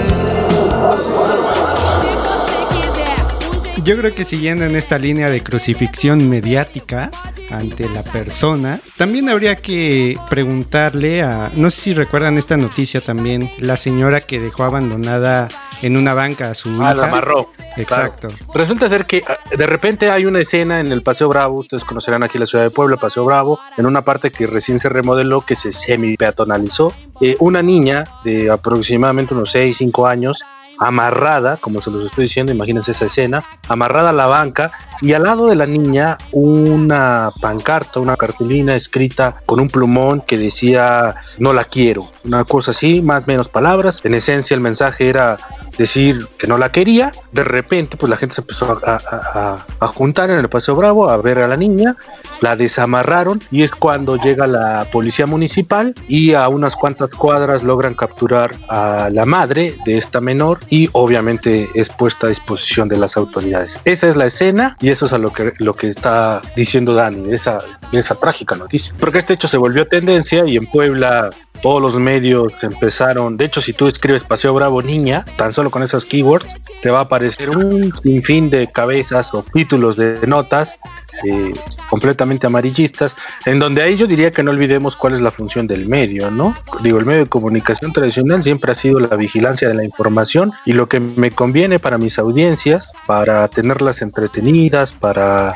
Yo 3.89 3.97
creo 3.97 4.15
que 4.15 4.27
siguiendo 4.27 4.67
en 4.67 4.77
esta 4.77 4.99
línea 4.99 5.31
de 5.31 5.43
crucifixión 5.43 6.29
mediática 6.29 7.11
ante 7.51 7.89
la 7.89 8.03
persona, 8.03 8.81
también 8.99 9.31
habría 9.31 9.57
que 9.57 10.19
preguntarle 10.29 11.23
a, 11.23 11.51
no 11.55 11.71
sé 11.71 11.81
si 11.81 11.95
recuerdan 11.95 12.37
esta 12.37 12.59
noticia 12.59 13.01
también, 13.01 13.51
la 13.57 13.79
señora 13.79 14.21
que 14.21 14.41
dejó 14.41 14.65
abandonada 14.65 15.49
en 15.81 15.97
una 15.97 16.13
banca 16.13 16.51
a 16.51 16.55
su 16.55 16.69
Ah, 16.83 16.93
hija. 16.93 16.95
la 17.01 17.09
amarró. 17.09 17.51
Exacto. 17.79 18.29
Resulta 18.53 18.91
ser 18.91 19.07
que 19.07 19.23
ah, 19.27 19.39
de 19.57 19.67
repente 19.67 20.11
hay 20.11 20.27
una 20.27 20.41
escena 20.41 20.81
en 20.81 20.93
el 20.93 21.01
Paseo 21.01 21.31
Bravo, 21.31 21.57
ustedes 21.57 21.85
conocerán 21.85 22.23
aquí 22.23 22.37
la 22.37 22.45
ciudad 22.45 22.65
de 22.65 22.71
Puebla, 22.71 22.99
Paseo 22.99 23.25
Bravo, 23.25 23.59
en 23.79 23.87
una 23.87 24.03
parte 24.03 24.31
que 24.31 24.47
recién 24.47 24.79
se 24.79 24.91
remodeló, 24.91 25.41
que 25.47 25.57
se 25.57 25.73
semi-peatonalizó. 25.73 26.93
Eh, 27.23 27.37
una 27.39 27.63
niña 27.63 28.05
de 28.23 28.51
aproximadamente 28.51 29.33
unos 29.33 29.51
6, 29.53 29.79
5 29.79 30.07
años, 30.07 30.43
amarrada, 30.81 31.57
como 31.57 31.81
se 31.81 31.91
los 31.91 32.05
estoy 32.05 32.25
diciendo, 32.25 32.53
imagínense 32.53 32.93
esa 32.93 33.07
escena, 33.07 33.43
amarrada 33.69 34.11
a 34.11 34.13
la 34.13 34.27
banca 34.27 34.71
y 35.01 35.13
al 35.13 35.25
lado 35.25 35.47
de 35.47 35.57
la 35.57 35.67
niña 35.67 36.19
una 36.33 37.31
pancarta, 37.41 38.01
una 38.01 38.17
cartulina 38.17 38.75
escrita 38.75 39.43
con 39.47 39.61
un 39.61 39.69
plumón 39.69 40.21
que 40.21 40.39
decía 40.39 41.17
no 41.39 41.53
la 41.53 41.65
quiero, 41.65 42.11
una 42.25 42.45
cosa 42.45 42.73
así, 42.73 43.01
más 43.01 43.25
o 43.25 43.27
menos 43.27 43.49
palabras. 43.49 44.05
En 44.05 44.15
esencia 44.15 44.55
el 44.55 44.61
mensaje 44.61 45.09
era 45.09 45.39
decir 45.79 46.27
que 46.37 46.47
no 46.47 46.59
la 46.59 46.71
quería. 46.71 47.13
De 47.33 47.45
repente, 47.45 47.97
pues 47.97 48.11
la 48.11 48.17
gente 48.17 48.35
se 48.35 48.41
empezó 48.43 48.79
a, 48.85 48.97
a- 48.97 49.65
a- 49.81 49.87
juntar 49.89 50.31
en 50.31 50.39
el 50.39 50.49
Paseo 50.49 50.75
Bravo 50.77 51.09
a 51.09 51.17
ver 51.17 51.39
a 51.39 51.49
la 51.49 51.57
niña, 51.57 51.97
la 52.41 52.57
desamarraron 52.57 53.41
y 53.51 53.63
es 53.63 53.73
cuando 53.73 54.17
llega 54.17 54.47
la 54.47 54.87
policía 54.93 55.27
municipal 55.27 55.95
y 56.09 56.35
a 56.35 56.49
unas 56.49 56.77
cuantas 56.77 57.11
cuadras 57.11 57.63
logran 57.63 57.95
capturar 57.95 58.55
a 58.69 59.09
la 59.13 59.25
madre 59.25 59.75
de 59.87 59.97
esta 59.97 60.21
menor 60.21 60.59
y 60.69 60.89
obviamente 60.93 61.69
es 61.75 61.89
puesta 61.89 62.27
a 62.27 62.29
disposición 62.29 62.89
de 62.89 62.97
las 62.99 63.17
autoridades. 63.17 63.81
Esa 63.85 64.09
es 64.09 64.17
la 64.17 64.27
escena 64.27 64.77
y 64.81 64.91
eso 64.91 65.07
es 65.07 65.13
a 65.13 65.19
lo 65.19 65.33
que, 65.33 65.53
lo 65.59 65.75
que 65.75 65.89
está 65.89 66.41
diciendo 66.57 66.95
Dani, 66.95 67.33
esa, 67.33 67.61
esa 67.93 68.15
trágica 68.15 68.57
noticia. 68.57 68.93
Porque 68.99 69.19
este 69.19 69.35
hecho 69.35 69.49
se 69.49 69.57
volvió 69.57 69.87
tendencia 69.87 70.45
y 70.47 70.57
en 70.57 70.67
Puebla 70.67 71.31
todos 71.61 71.81
los 71.81 71.99
medios 71.99 72.53
empezaron. 72.63 73.37
De 73.37 73.45
hecho, 73.45 73.61
si 73.61 73.73
tú 73.73 73.87
escribes 73.87 74.25
Paseo 74.25 74.55
Bravo 74.55 74.83
Niña, 74.83 75.25
tan 75.37 75.53
solo 75.53 75.71
con 75.71 75.83
esas 75.83 76.05
keywords, 76.05 76.57
te 76.83 76.91
va 76.91 77.01
a 77.01 77.03
aparecer 77.03 77.51
un 77.51 77.93
sinfín 78.03 78.51
de 78.51 78.69
cabezas 78.73 79.35
o 79.35 79.43
títulos 79.43 79.97
de 79.97 80.27
notas 80.27 80.79
eh, 81.25 81.53
completamente 81.91 82.47
amarillistas, 82.47 83.17
en 83.45 83.59
donde 83.59 83.83
ahí 83.83 83.97
yo 83.97 84.07
diría 84.07 84.31
que 84.31 84.43
no 84.43 84.51
olvidemos 84.51 84.95
cuál 84.95 85.15
es 85.15 85.21
la 85.21 85.33
función 85.33 85.67
del 85.67 85.89
medio, 85.89 86.31
¿no? 86.31 86.55
Digo, 86.83 86.99
el 86.99 87.07
medio 87.07 87.25
de 87.25 87.29
comunicación 87.29 87.93
tradicional 87.93 88.43
siempre 88.43 88.71
ha 88.71 88.75
sido 88.75 89.01
la 89.01 89.17
vigilancia 89.17 89.69
de 89.69 89.75
la 89.75 89.85
información 89.85 90.53
y 90.65 90.75
lo 90.75 90.89
que 90.89 91.01
me 91.01 91.31
conviene 91.33 91.79
para 91.79 91.99
mis 91.99 92.19
audiencias, 92.19 92.93
para 93.07 93.49
tenerlas 93.49 94.01
entretenidas, 94.03 94.93
para 94.93 95.55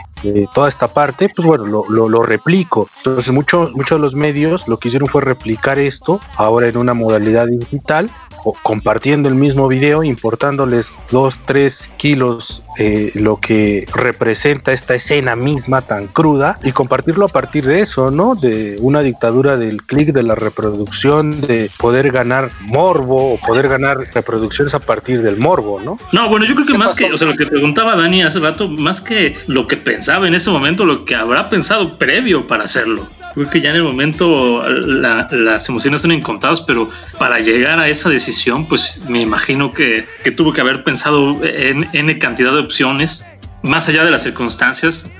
toda 0.54 0.68
esta 0.68 0.88
parte, 0.88 1.28
pues 1.28 1.46
bueno, 1.46 1.66
lo, 1.66 1.84
lo, 1.88 2.08
lo 2.08 2.22
replico. 2.22 2.88
Entonces, 2.98 3.32
muchos 3.32 3.72
muchos 3.72 3.98
de 3.98 4.02
los 4.02 4.14
medios 4.14 4.68
lo 4.68 4.78
que 4.78 4.88
hicieron 4.88 5.08
fue 5.08 5.22
replicar 5.22 5.78
esto 5.78 6.20
ahora 6.36 6.68
en 6.68 6.76
una 6.76 6.94
modalidad 6.94 7.48
digital 7.48 8.10
compartiendo 8.62 9.28
el 9.28 9.34
mismo 9.34 9.68
video, 9.68 10.02
importándoles 10.02 10.94
dos, 11.10 11.38
tres 11.44 11.90
kilos 11.96 12.62
eh, 12.78 13.12
lo 13.14 13.38
que 13.38 13.86
representa 13.94 14.72
esta 14.72 14.94
escena 14.94 15.36
misma 15.36 15.82
tan 15.82 16.06
cruda 16.06 16.58
y 16.64 16.72
compartirlo 16.72 17.26
a 17.26 17.28
partir 17.28 17.64
de 17.64 17.80
eso, 17.80 18.10
¿no? 18.10 18.34
De 18.34 18.76
una 18.80 19.00
dictadura 19.00 19.56
del 19.56 19.82
clic, 19.82 20.12
de 20.12 20.22
la 20.22 20.34
reproducción, 20.34 21.40
de 21.42 21.70
poder 21.78 22.10
ganar 22.10 22.50
morbo 22.60 23.34
o 23.34 23.38
poder 23.38 23.68
ganar 23.68 23.98
reproducciones 24.14 24.74
a 24.74 24.80
partir 24.80 25.22
del 25.22 25.36
morbo, 25.36 25.80
¿no? 25.80 25.98
No, 26.12 26.28
bueno, 26.28 26.46
yo 26.46 26.54
creo 26.54 26.66
que 26.66 26.78
más 26.78 26.94
que, 26.94 27.12
o 27.12 27.18
sea, 27.18 27.28
lo 27.28 27.36
que 27.36 27.46
preguntaba 27.46 27.96
Dani 27.96 28.22
hace 28.22 28.40
rato, 28.40 28.68
más 28.68 29.00
que 29.00 29.36
lo 29.46 29.66
que 29.66 29.76
pensaba 29.76 30.26
en 30.26 30.34
ese 30.34 30.50
momento, 30.50 30.84
lo 30.84 31.04
que 31.04 31.14
habrá 31.14 31.48
pensado 31.48 31.98
previo 31.98 32.46
para 32.46 32.64
hacerlo. 32.64 33.08
Creo 33.34 33.48
que 33.48 33.60
ya 33.60 33.70
en 33.70 33.76
el 33.76 33.82
momento 33.82 34.62
las 34.68 35.68
emociones 35.68 36.02
son 36.02 36.12
incontadas, 36.12 36.60
pero 36.60 36.86
para 37.18 37.40
llegar 37.40 37.78
a 37.78 37.88
esa 37.88 38.10
decisión, 38.10 38.66
pues 38.66 39.04
me 39.08 39.20
imagino 39.20 39.72
que, 39.72 40.06
que 40.22 40.30
tuvo 40.30 40.52
que 40.52 40.60
haber 40.60 40.84
pensado 40.84 41.38
en 41.42 41.88
N 41.92 42.18
cantidad 42.18 42.52
de 42.52 42.60
opciones, 42.60 43.26
más 43.62 43.88
allá 43.88 44.04
de 44.04 44.10
las 44.10 44.22
circunstancias, 44.22 45.10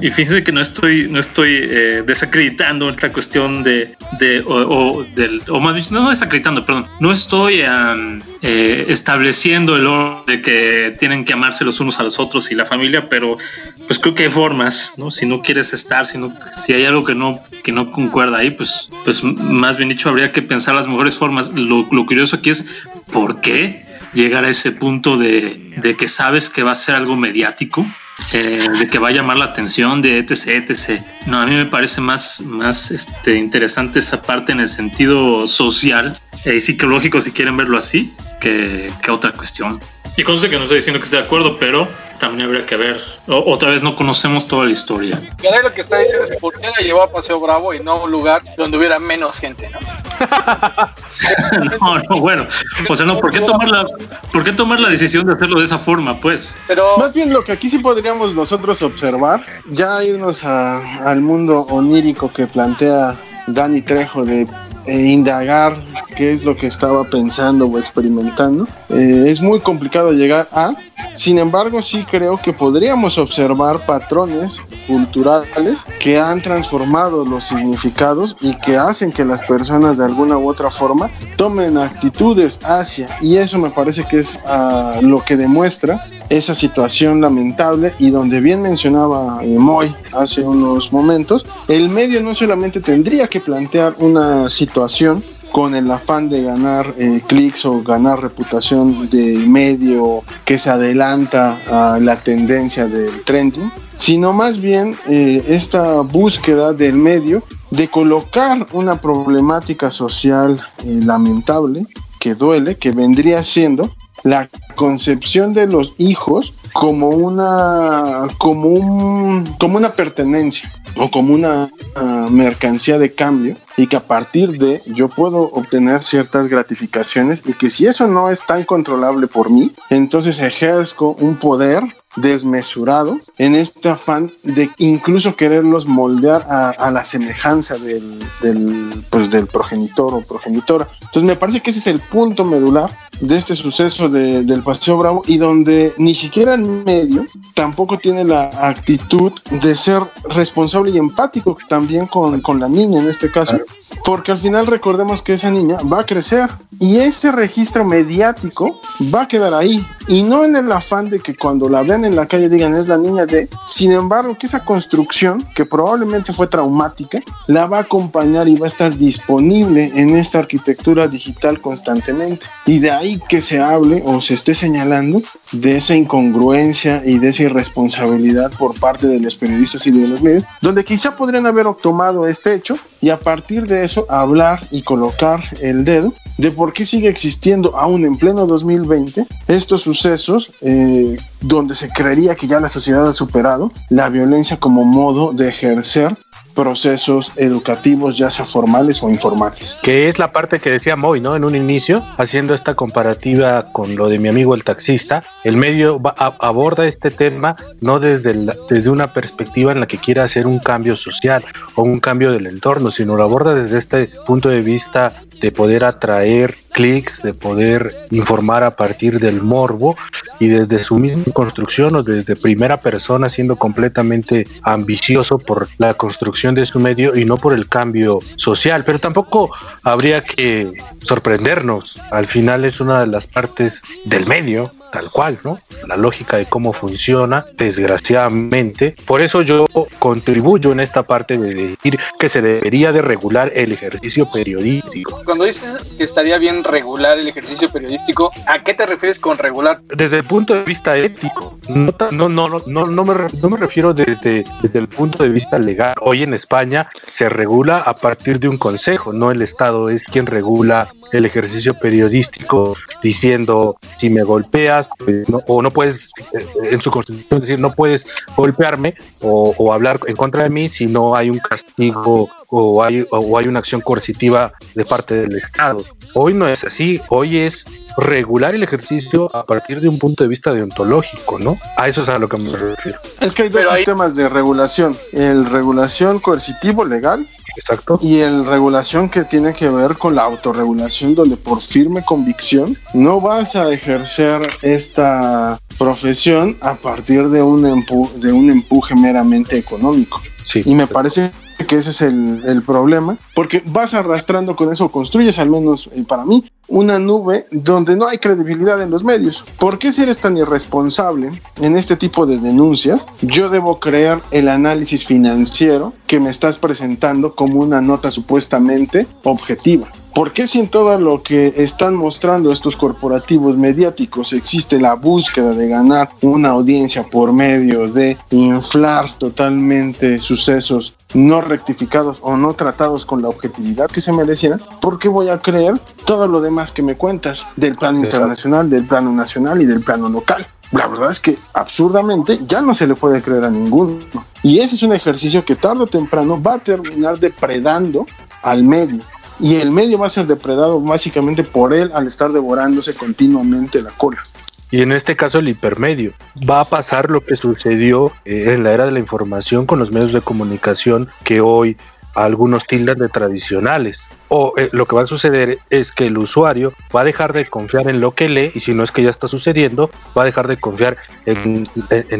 y 0.00 0.10
fíjense 0.10 0.44
que 0.44 0.52
no 0.52 0.60
estoy, 0.60 1.08
no 1.08 1.18
estoy 1.18 1.60
eh, 1.62 2.02
desacreditando 2.06 2.90
esta 2.90 3.10
cuestión 3.10 3.62
de, 3.62 3.94
de 4.18 4.42
o, 4.46 5.04
del, 5.14 5.42
o 5.48 5.60
más 5.60 5.74
bien, 5.74 5.86
no, 5.92 6.10
desacreditando, 6.10 6.66
perdón, 6.66 6.86
no 7.00 7.10
estoy 7.10 7.62
eh, 7.62 8.84
estableciendo 8.88 9.76
el 9.76 9.86
orden 9.86 10.26
de 10.26 10.42
que 10.42 10.94
tienen 10.98 11.24
que 11.24 11.32
amarse 11.32 11.64
los 11.64 11.80
unos 11.80 11.98
a 12.00 12.02
los 12.02 12.18
otros 12.18 12.52
y 12.52 12.54
la 12.54 12.66
familia, 12.66 13.08
pero 13.08 13.38
pues 13.86 13.98
creo 13.98 14.14
que 14.14 14.24
hay 14.24 14.30
formas, 14.30 14.94
¿no? 14.98 15.10
Si 15.10 15.24
no 15.24 15.40
quieres 15.40 15.72
estar, 15.72 16.06
si, 16.06 16.18
no, 16.18 16.36
si 16.54 16.74
hay 16.74 16.84
algo 16.84 17.04
que 17.04 17.14
no, 17.14 17.40
que 17.64 17.72
no 17.72 17.90
concuerda 17.92 18.38
ahí, 18.38 18.50
pues, 18.50 18.90
pues 19.04 19.24
más 19.24 19.78
bien 19.78 19.88
dicho, 19.88 20.10
habría 20.10 20.32
que 20.32 20.42
pensar 20.42 20.74
las 20.74 20.86
mejores 20.86 21.16
formas. 21.16 21.50
Lo, 21.54 21.88
lo 21.90 22.06
curioso 22.06 22.36
aquí 22.36 22.50
es 22.50 22.84
por 23.10 23.40
qué 23.40 23.86
llegar 24.12 24.44
a 24.44 24.50
ese 24.50 24.72
punto 24.72 25.16
de, 25.16 25.72
de 25.78 25.96
que 25.96 26.08
sabes 26.08 26.50
que 26.50 26.62
va 26.62 26.72
a 26.72 26.74
ser 26.74 26.94
algo 26.94 27.16
mediático 27.16 27.86
eh, 28.32 28.68
de 28.78 28.88
que 28.88 28.98
va 28.98 29.08
a 29.08 29.12
llamar 29.12 29.36
la 29.36 29.46
atención, 29.46 30.02
de 30.02 30.18
etc, 30.18 30.68
etc. 30.68 31.02
No, 31.26 31.40
a 31.40 31.46
mí 31.46 31.54
me 31.54 31.66
parece 31.66 32.00
más, 32.00 32.40
más 32.40 32.90
este, 32.90 33.36
interesante 33.36 33.98
esa 33.98 34.22
parte 34.22 34.52
en 34.52 34.60
el 34.60 34.68
sentido 34.68 35.46
social 35.46 36.18
y 36.44 36.50
eh, 36.50 36.60
psicológico, 36.60 37.20
si 37.20 37.32
quieren 37.32 37.56
verlo 37.56 37.78
así, 37.78 38.12
que, 38.40 38.90
que 39.02 39.10
otra 39.10 39.32
cuestión. 39.32 39.80
Y 40.16 40.22
conste 40.22 40.50
que 40.50 40.56
no 40.56 40.62
estoy 40.62 40.78
diciendo 40.78 40.98
que 40.98 41.04
esté 41.04 41.16
de 41.16 41.22
acuerdo, 41.22 41.58
pero 41.58 41.88
también 42.22 42.46
habría 42.46 42.64
que 42.64 42.76
ver. 42.76 43.00
otra 43.26 43.70
vez 43.70 43.82
no 43.82 43.96
conocemos 43.96 44.46
toda 44.46 44.66
la 44.66 44.70
historia. 44.70 45.20
Y 45.42 45.62
lo 45.62 45.74
que 45.74 45.80
está 45.80 45.98
diciendo 45.98 46.24
es 46.30 46.38
por 46.38 46.54
qué 46.60 46.68
la 46.68 46.84
llevó 46.84 47.02
a 47.02 47.10
Paseo 47.10 47.40
Bravo 47.40 47.74
y 47.74 47.80
no 47.80 47.92
a 47.92 48.04
un 48.04 48.12
lugar 48.12 48.42
donde 48.56 48.78
hubiera 48.78 49.00
menos 49.00 49.40
gente, 49.40 49.68
¿no? 49.70 49.80
no, 51.80 51.98
no, 51.98 52.20
bueno. 52.20 52.46
O 52.88 52.96
sea, 52.96 53.06
no, 53.06 53.18
¿por 53.18 53.32
qué, 53.32 53.40
tomar 53.40 53.68
la, 53.68 53.86
¿por 54.32 54.44
qué 54.44 54.52
tomar 54.52 54.80
la 54.80 54.90
decisión 54.90 55.26
de 55.26 55.34
hacerlo 55.34 55.58
de 55.58 55.66
esa 55.66 55.78
forma, 55.78 56.20
pues? 56.20 56.56
Pero... 56.66 56.98
Más 56.98 57.12
bien 57.12 57.32
lo 57.32 57.44
que 57.44 57.52
aquí 57.52 57.68
sí 57.70 57.78
podríamos 57.78 58.34
nosotros 58.34 58.82
observar, 58.82 59.40
ya 59.70 60.02
irnos 60.04 60.44
a, 60.44 61.08
al 61.08 61.20
mundo 61.20 61.60
onírico 61.70 62.32
que 62.32 62.46
plantea 62.46 63.16
Dani 63.46 63.82
Trejo 63.82 64.24
de 64.24 64.46
eh, 64.86 65.08
indagar 65.08 65.76
qué 66.16 66.30
es 66.30 66.44
lo 66.44 66.56
que 66.56 66.66
estaba 66.66 67.04
pensando 67.04 67.66
o 67.66 67.78
experimentando. 67.78 68.66
Eh, 68.88 69.24
es 69.28 69.40
muy 69.40 69.60
complicado 69.60 70.12
llegar 70.12 70.48
a, 70.52 70.74
sin 71.14 71.38
embargo, 71.38 71.82
sí 71.82 72.04
creo 72.10 72.36
que 72.36 72.52
podríamos 72.52 73.18
observar 73.18 73.84
patrones 73.86 74.60
culturales 74.86 75.80
que 76.00 76.18
han 76.18 76.40
transformado 76.40 77.24
los 77.24 77.44
significados 77.44 78.36
y 78.40 78.54
que 78.56 78.76
hacen 78.76 79.12
que 79.12 79.24
las 79.24 79.42
personas 79.42 79.98
de 79.98 80.04
alguna 80.04 80.36
u 80.36 80.48
otra 80.48 80.70
forma 80.70 81.10
tomen 81.42 81.76
actitudes 81.76 82.60
hacia, 82.62 83.08
y 83.20 83.36
eso 83.36 83.58
me 83.58 83.70
parece 83.70 84.04
que 84.04 84.20
es 84.20 84.38
ah, 84.46 85.00
lo 85.02 85.24
que 85.24 85.36
demuestra 85.36 86.06
esa 86.28 86.54
situación 86.54 87.20
lamentable 87.20 87.94
y 87.98 88.10
donde 88.10 88.40
bien 88.40 88.62
mencionaba 88.62 89.42
eh, 89.42 89.58
Moy 89.58 89.92
hace 90.12 90.42
unos 90.42 90.92
momentos, 90.92 91.44
el 91.66 91.88
medio 91.88 92.22
no 92.22 92.32
solamente 92.32 92.80
tendría 92.80 93.26
que 93.26 93.40
plantear 93.40 93.96
una 93.98 94.48
situación 94.48 95.20
con 95.50 95.74
el 95.74 95.90
afán 95.90 96.28
de 96.28 96.44
ganar 96.44 96.94
eh, 96.96 97.20
clics 97.26 97.64
o 97.64 97.82
ganar 97.82 98.22
reputación 98.22 99.10
de 99.10 99.38
medio 99.44 100.22
que 100.44 100.60
se 100.60 100.70
adelanta 100.70 101.58
a 101.68 101.98
la 101.98 102.14
tendencia 102.20 102.86
del 102.86 103.20
trending, 103.24 103.68
sino 104.02 104.32
más 104.32 104.60
bien 104.60 104.98
eh, 105.06 105.44
esta 105.46 106.00
búsqueda 106.00 106.72
del 106.72 106.94
medio 106.94 107.44
de 107.70 107.86
colocar 107.86 108.66
una 108.72 109.00
problemática 109.00 109.92
social 109.92 110.60
eh, 110.78 110.98
lamentable 111.04 111.86
que 112.18 112.34
duele, 112.34 112.74
que 112.74 112.90
vendría 112.90 113.44
siendo 113.44 113.88
la 114.24 114.48
concepción 114.74 115.54
de 115.54 115.68
los 115.68 115.94
hijos 115.98 116.54
como 116.72 117.10
una 117.10 118.26
como 118.38 118.70
un 118.70 119.46
como 119.60 119.76
una 119.76 119.92
pertenencia 119.92 120.72
o 120.96 121.08
como 121.08 121.34
una 121.34 121.70
uh, 121.96 122.30
mercancía 122.30 122.98
de 122.98 123.12
cambio 123.12 123.56
y 123.76 123.86
que 123.86 123.96
a 123.96 124.06
partir 124.06 124.58
de 124.58 124.80
yo 124.86 125.08
puedo 125.08 125.42
obtener 125.42 126.02
ciertas 126.02 126.48
gratificaciones 126.48 127.42
y 127.46 127.54
que 127.54 127.70
si 127.70 127.86
eso 127.86 128.08
no 128.08 128.30
es 128.30 128.44
tan 128.46 128.64
controlable 128.64 129.26
por 129.26 129.50
mí, 129.50 129.70
entonces 129.90 130.40
ejerzo 130.40 131.16
un 131.20 131.36
poder 131.36 131.82
desmesurado 132.16 133.18
en 133.38 133.54
este 133.54 133.88
afán 133.88 134.30
de 134.42 134.70
incluso 134.78 135.34
quererlos 135.34 135.86
moldear 135.86 136.46
a, 136.48 136.70
a 136.70 136.90
la 136.90 137.04
semejanza 137.04 137.78
del, 137.78 138.18
del, 138.42 139.04
pues 139.10 139.30
del 139.30 139.46
progenitor 139.46 140.14
o 140.14 140.20
progenitora. 140.20 140.88
Entonces 140.94 141.24
me 141.24 141.36
parece 141.36 141.60
que 141.60 141.70
ese 141.70 141.80
es 141.80 141.86
el 141.86 142.00
punto 142.00 142.44
medular 142.44 142.90
de 143.20 143.36
este 143.36 143.54
suceso 143.54 144.08
de, 144.08 144.42
del 144.42 144.62
Paseo 144.62 144.98
Bravo 144.98 145.22
y 145.26 145.38
donde 145.38 145.94
ni 145.96 146.14
siquiera 146.14 146.54
el 146.54 146.62
medio 146.62 147.24
tampoco 147.54 147.98
tiene 147.98 148.24
la 148.24 148.50
actitud 148.52 149.32
de 149.50 149.76
ser 149.76 150.02
responsable 150.28 150.90
y 150.90 150.98
empático 150.98 151.56
también 151.68 152.06
con, 152.06 152.40
con 152.40 152.58
la 152.58 152.68
niña 152.68 153.00
en 153.00 153.08
este 153.08 153.30
caso, 153.30 153.58
porque 154.04 154.32
al 154.32 154.38
final 154.38 154.66
recordemos 154.66 155.22
que 155.22 155.34
esa 155.34 155.50
niña 155.50 155.78
va 155.90 156.00
a 156.00 156.06
crecer 156.06 156.50
y 156.82 156.98
ese 156.98 157.30
registro 157.30 157.84
mediático 157.84 158.80
va 159.14 159.22
a 159.22 159.28
quedar 159.28 159.54
ahí. 159.54 159.86
Y 160.08 160.24
no 160.24 160.44
en 160.44 160.56
el 160.56 160.72
afán 160.72 161.08
de 161.08 161.20
que 161.20 161.36
cuando 161.36 161.68
la 161.68 161.82
vean 161.82 162.04
en 162.04 162.16
la 162.16 162.26
calle 162.26 162.48
digan 162.48 162.74
es 162.74 162.88
la 162.88 162.96
niña 162.96 163.24
de, 163.24 163.48
sin 163.68 163.92
embargo 163.92 164.36
que 164.36 164.48
esa 164.48 164.64
construcción 164.64 165.46
que 165.54 165.64
probablemente 165.64 166.32
fue 166.32 166.48
traumática 166.48 167.20
la 167.46 167.66
va 167.66 167.78
a 167.78 167.82
acompañar 167.82 168.48
y 168.48 168.56
va 168.56 168.66
a 168.66 168.68
estar 168.68 168.98
disponible 168.98 169.92
en 169.94 170.16
esta 170.16 170.40
arquitectura 170.40 171.06
digital 171.06 171.60
constantemente. 171.60 172.44
Y 172.66 172.80
de 172.80 172.90
ahí 172.90 173.20
que 173.28 173.40
se 173.40 173.60
hable 173.60 174.02
o 174.04 174.20
se 174.20 174.34
esté 174.34 174.52
señalando 174.52 175.22
de 175.52 175.76
esa 175.76 175.94
incongruencia 175.94 177.02
y 177.04 177.18
de 177.18 177.28
esa 177.28 177.44
irresponsabilidad 177.44 178.50
por 178.58 178.78
parte 178.78 179.06
de 179.06 179.20
los 179.20 179.36
periodistas 179.36 179.86
y 179.86 179.90
de 179.90 180.08
los 180.08 180.20
medios, 180.22 180.44
donde 180.60 180.84
quizá 180.84 181.16
podrían 181.16 181.46
haber 181.46 181.66
tomado 181.80 182.26
este 182.26 182.54
hecho 182.54 182.78
y 183.00 183.10
a 183.10 183.20
partir 183.20 183.66
de 183.66 183.84
eso 183.84 184.06
hablar 184.08 184.60
y 184.70 184.82
colocar 184.82 185.42
el 185.60 185.84
dedo 185.84 186.12
de 186.38 186.50
por 186.50 186.72
qué 186.72 186.84
sigue 186.84 187.08
existiendo 187.08 187.76
aún 187.78 188.04
en 188.04 188.16
pleno 188.16 188.46
2020 188.46 189.26
estos 189.48 189.82
sucesos 189.82 190.50
eh, 190.62 191.16
donde 191.40 191.74
se 191.74 191.90
creería 191.90 192.34
que 192.34 192.46
ya 192.46 192.58
la 192.58 192.68
sociedad 192.68 193.06
ha 193.06 193.12
superado 193.12 193.68
la 193.90 194.08
violencia 194.08 194.58
como 194.58 194.84
modo 194.84 195.32
de 195.32 195.48
ejercer 195.48 196.16
procesos 196.54 197.32
educativos, 197.36 198.18
ya 198.18 198.30
sea 198.30 198.44
formales 198.44 199.02
o 199.02 199.10
informales. 199.10 199.76
Que 199.82 200.08
es 200.08 200.18
la 200.18 200.32
parte 200.32 200.60
que 200.60 200.70
decía 200.70 200.96
Moy, 200.96 201.20
¿no? 201.20 201.36
En 201.36 201.44
un 201.44 201.56
inicio, 201.56 202.02
haciendo 202.18 202.54
esta 202.54 202.74
comparativa 202.74 203.72
con 203.72 203.96
lo 203.96 204.08
de 204.08 204.18
mi 204.18 204.28
amigo 204.28 204.54
el 204.54 204.64
taxista, 204.64 205.24
el 205.44 205.56
medio 205.56 206.00
aborda 206.16 206.86
este 206.86 207.10
tema 207.10 207.56
no 207.80 208.00
desde, 208.00 208.34
desde 208.68 208.90
una 208.90 209.08
perspectiva 209.08 209.72
en 209.72 209.80
la 209.80 209.86
que 209.86 209.98
quiera 209.98 210.24
hacer 210.24 210.46
un 210.46 210.58
cambio 210.58 210.96
social 210.96 211.44
o 211.74 211.82
un 211.82 212.00
cambio 212.00 212.32
del 212.32 212.46
entorno, 212.46 212.90
sino 212.90 213.16
lo 213.16 213.22
aborda 213.22 213.54
desde 213.54 213.78
este 213.78 214.10
punto 214.26 214.48
de 214.48 214.60
vista 214.60 215.14
de 215.42 215.50
poder 215.50 215.84
atraer 215.84 216.54
clics, 216.72 217.22
de 217.22 217.34
poder 217.34 217.94
informar 218.10 218.62
a 218.62 218.76
partir 218.76 219.18
del 219.18 219.42
morbo 219.42 219.96
y 220.38 220.48
desde 220.48 220.78
su 220.78 220.98
misma 220.98 221.24
construcción 221.34 221.96
o 221.96 222.02
desde 222.02 222.36
primera 222.36 222.76
persona 222.76 223.28
siendo 223.28 223.56
completamente 223.56 224.44
ambicioso 224.62 225.38
por 225.38 225.68
la 225.78 225.94
construcción 225.94 226.54
de 226.54 226.64
su 226.64 226.78
medio 226.80 227.14
y 227.16 227.24
no 227.24 227.36
por 227.36 227.52
el 227.52 227.68
cambio 227.68 228.20
social. 228.36 228.84
Pero 228.86 229.00
tampoco 229.00 229.50
habría 229.82 230.22
que 230.22 230.72
sorprendernos. 231.00 232.00
Al 232.10 232.26
final 232.26 232.64
es 232.64 232.80
una 232.80 233.00
de 233.00 233.08
las 233.08 233.26
partes 233.26 233.82
del 234.04 234.26
medio 234.26 234.72
tal 234.92 235.10
cual, 235.10 235.38
¿no? 235.42 235.58
La 235.88 235.96
lógica 235.96 236.36
de 236.36 236.44
cómo 236.44 236.74
funciona, 236.74 237.46
desgraciadamente. 237.56 238.94
Por 239.06 239.22
eso 239.22 239.40
yo 239.40 239.66
contribuyo 239.98 240.70
en 240.70 240.80
esta 240.80 241.02
parte 241.02 241.38
de 241.38 241.54
decir 241.54 241.98
que 242.18 242.28
se 242.28 242.42
debería 242.42 242.92
de 242.92 243.00
regular 243.00 243.50
el 243.54 243.72
ejercicio 243.72 244.28
periodístico 244.30 245.22
cuando 245.32 245.46
dices 245.46 245.78
que 245.96 246.04
estaría 246.04 246.36
bien 246.36 246.62
regular 246.62 247.18
el 247.18 247.26
ejercicio 247.26 247.70
periodístico, 247.70 248.30
¿a 248.46 248.62
qué 248.62 248.74
te 248.74 248.84
refieres 248.84 249.18
con 249.18 249.38
regular? 249.38 249.80
Desde 249.88 250.18
el 250.18 250.24
punto 250.24 250.52
de 250.52 250.62
vista 250.62 250.94
ético, 250.98 251.58
no, 251.70 251.94
no, 252.10 252.28
no, 252.28 252.62
no, 252.66 252.86
no, 252.86 253.04
me, 253.06 253.14
no 253.40 253.48
me 253.48 253.56
refiero 253.56 253.94
desde, 253.94 254.44
desde 254.60 254.78
el 254.78 254.88
punto 254.88 255.22
de 255.22 255.30
vista 255.30 255.58
legal. 255.58 255.94
Hoy 256.02 256.22
en 256.22 256.34
España 256.34 256.90
se 257.08 257.30
regula 257.30 257.78
a 257.78 257.94
partir 257.94 258.40
de 258.40 258.48
un 258.48 258.58
consejo, 258.58 259.14
no 259.14 259.30
el 259.30 259.40
Estado 259.40 259.88
es 259.88 260.02
quien 260.02 260.26
regula 260.26 260.92
el 261.12 261.24
ejercicio 261.24 261.72
periodístico 261.74 262.76
diciendo 263.02 263.78
si 263.98 264.10
me 264.10 264.22
golpeas 264.22 264.88
pues, 264.98 265.26
o 265.46 265.62
no 265.62 265.70
puedes 265.70 266.10
eh, 266.32 266.46
en 266.70 266.80
su 266.80 266.90
constitución 266.90 267.40
decir 267.40 267.60
no 267.60 267.74
puedes 267.74 268.14
golpearme 268.34 268.94
o, 269.20 269.54
o, 269.58 269.72
hablar 269.74 270.00
en 270.06 270.16
contra 270.16 270.44
de 270.44 270.48
mí 270.48 270.70
si 270.70 270.86
no 270.86 271.14
hay 271.14 271.28
un 271.28 271.38
castigo 271.38 272.30
o 272.54 272.82
hay, 272.84 273.04
o 273.10 273.38
hay 273.38 273.46
una 273.46 273.60
acción 273.60 273.80
coercitiva 273.80 274.52
de 274.74 274.84
parte 274.84 275.14
del 275.14 275.36
Estado. 275.36 275.84
Hoy 276.14 276.34
no 276.34 276.46
es 276.46 276.64
así, 276.64 277.00
hoy 277.08 277.38
es 277.38 277.64
regular 277.96 278.54
el 278.54 278.62
ejercicio 278.62 279.34
a 279.34 279.44
partir 279.44 279.80
de 279.80 279.88
un 279.88 279.98
punto 279.98 280.22
de 280.22 280.28
vista 280.28 280.52
deontológico, 280.52 281.38
¿no? 281.38 281.58
A 281.78 281.88
eso 281.88 282.02
es 282.02 282.10
a 282.10 282.18
lo 282.18 282.28
que 282.28 282.36
me 282.36 282.54
refiero. 282.54 282.98
Es 283.20 283.34
que 283.34 283.44
hay 283.44 283.48
dos 283.48 283.66
sistemas 283.74 284.14
de 284.14 284.28
regulación, 284.28 284.96
el 285.12 285.46
regulación 285.46 286.20
coercitivo 286.20 286.84
legal 286.84 287.26
Exacto. 287.56 287.98
Y 288.00 288.18
el 288.18 288.46
regulación 288.46 289.08
que 289.08 289.24
tiene 289.24 289.52
que 289.52 289.68
ver 289.68 289.96
con 289.96 290.14
la 290.14 290.22
autorregulación, 290.22 291.14
donde 291.14 291.36
por 291.36 291.60
firme 291.60 292.02
convicción 292.02 292.76
no 292.94 293.20
vas 293.20 293.56
a 293.56 293.70
ejercer 293.72 294.40
esta 294.62 295.60
profesión 295.78 296.56
a 296.60 296.74
partir 296.74 297.28
de 297.28 297.42
un, 297.42 297.84
de 298.16 298.32
un 298.32 298.50
empuje 298.50 298.94
meramente 298.94 299.58
económico. 299.58 300.20
Sí, 300.44 300.62
y 300.64 300.74
me 300.74 300.86
parece 300.86 301.30
que 301.66 301.76
ese 301.76 301.90
es 301.90 302.02
el, 302.02 302.42
el, 302.44 302.62
problema, 302.62 303.16
porque 303.34 303.62
vas 303.66 303.94
arrastrando 303.94 304.56
con 304.56 304.72
eso, 304.72 304.90
construyes 304.90 305.38
al 305.38 305.50
menos 305.50 305.90
eh, 305.94 306.04
para 306.06 306.24
mí 306.24 306.44
una 306.68 306.98
nube 306.98 307.46
donde 307.50 307.96
no 307.96 308.08
hay 308.08 308.18
credibilidad 308.18 308.80
en 308.80 308.90
los 308.90 309.04
medios. 309.04 309.44
¿Por 309.58 309.78
qué 309.78 309.92
si 309.92 310.02
eres 310.02 310.18
tan 310.18 310.36
irresponsable 310.36 311.30
en 311.60 311.76
este 311.76 311.96
tipo 311.96 312.24
de 312.24 312.38
denuncias? 312.38 313.06
Yo 313.20 313.48
debo 313.50 313.78
creer 313.78 314.20
el 314.30 314.48
análisis 314.48 315.06
financiero 315.06 315.92
que 316.06 316.20
me 316.20 316.30
estás 316.30 316.58
presentando 316.58 317.34
como 317.34 317.60
una 317.60 317.80
nota 317.80 318.10
supuestamente 318.10 319.06
objetiva. 319.24 319.88
¿Por 320.14 320.32
qué 320.32 320.46
si 320.46 320.60
en 320.60 320.68
todo 320.68 320.98
lo 320.98 321.22
que 321.22 321.54
están 321.56 321.94
mostrando 321.94 322.52
estos 322.52 322.76
corporativos 322.76 323.56
mediáticos 323.56 324.34
existe 324.34 324.78
la 324.78 324.94
búsqueda 324.94 325.54
de 325.54 325.68
ganar 325.68 326.10
una 326.20 326.50
audiencia 326.50 327.02
por 327.02 327.32
medio 327.32 327.88
de 327.88 328.18
inflar 328.30 329.14
totalmente 329.16 330.20
sucesos 330.20 330.98
no 331.14 331.40
rectificados 331.40 332.18
o 332.22 332.36
no 332.36 332.52
tratados 332.52 333.06
con 333.06 333.22
la 333.22 333.28
objetividad 333.28 333.90
que 333.90 334.02
se 334.02 334.12
merecieran? 334.12 334.60
¿Por 334.82 334.98
qué 334.98 335.08
voy 335.08 335.30
a 335.30 335.38
creer 335.38 335.78
todo 336.04 336.28
lo 336.28 336.42
demás 336.42 336.72
que 336.72 336.82
me 336.82 336.94
cuentas 336.94 337.46
del 337.56 337.72
plano 337.72 338.00
internacional, 338.00 338.68
del 338.68 338.86
plano 338.86 339.12
nacional 339.12 339.62
y 339.62 339.66
del 339.66 339.80
plano 339.80 340.10
local? 340.10 340.46
La 340.72 340.88
verdad 340.88 341.10
es 341.10 341.20
que 341.20 341.34
absurdamente 341.54 342.38
ya 342.46 342.60
no 342.60 342.74
se 342.74 342.86
le 342.86 342.94
puede 342.94 343.22
creer 343.22 343.44
a 343.44 343.50
ninguno. 343.50 343.98
Y 344.42 344.58
ese 344.58 344.74
es 344.74 344.82
un 344.82 344.92
ejercicio 344.92 345.44
que 345.44 345.56
tarde 345.56 345.84
o 345.84 345.86
temprano 345.86 346.40
va 346.42 346.54
a 346.54 346.58
terminar 346.58 347.18
depredando 347.18 348.06
al 348.42 348.64
medio 348.64 349.02
y 349.40 349.56
el 349.56 349.70
medio 349.70 349.98
va 349.98 350.06
a 350.06 350.10
ser 350.10 350.26
depredado 350.26 350.80
básicamente 350.80 351.44
por 351.44 351.72
él 351.72 351.90
al 351.94 352.06
estar 352.06 352.32
devorándose 352.32 352.94
continuamente 352.94 353.82
la 353.82 353.90
cola. 353.90 354.22
Y 354.70 354.80
en 354.80 354.92
este 354.92 355.16
caso 355.16 355.38
el 355.38 355.48
hipermedio. 355.50 356.12
Va 356.48 356.60
a 356.60 356.64
pasar 356.64 357.10
lo 357.10 357.20
que 357.20 357.36
sucedió 357.36 358.10
eh, 358.24 358.54
en 358.54 358.64
la 358.64 358.72
era 358.72 358.86
de 358.86 358.92
la 358.92 359.00
información 359.00 359.66
con 359.66 359.78
los 359.78 359.90
medios 359.90 360.12
de 360.14 360.22
comunicación 360.22 361.08
que 361.24 361.42
hoy 361.42 361.76
algunos 362.14 362.66
tildan 362.66 362.98
de 362.98 363.08
tradicionales. 363.08 364.10
O 364.28 364.54
eh, 364.56 364.68
lo 364.72 364.86
que 364.86 364.96
va 364.96 365.02
a 365.02 365.06
suceder 365.06 365.58
es 365.70 365.92
que 365.92 366.06
el 366.06 366.18
usuario 366.18 366.72
va 366.94 367.02
a 367.02 367.04
dejar 367.04 367.32
de 367.32 367.46
confiar 367.46 367.88
en 367.88 368.00
lo 368.00 368.12
que 368.12 368.28
lee 368.28 368.52
y 368.54 368.60
si 368.60 368.74
no 368.74 368.82
es 368.82 368.92
que 368.92 369.02
ya 369.02 369.10
está 369.10 369.28
sucediendo, 369.28 369.90
va 370.16 370.22
a 370.22 370.26
dejar 370.26 370.48
de 370.48 370.56
confiar 370.56 370.96
en, 371.26 371.64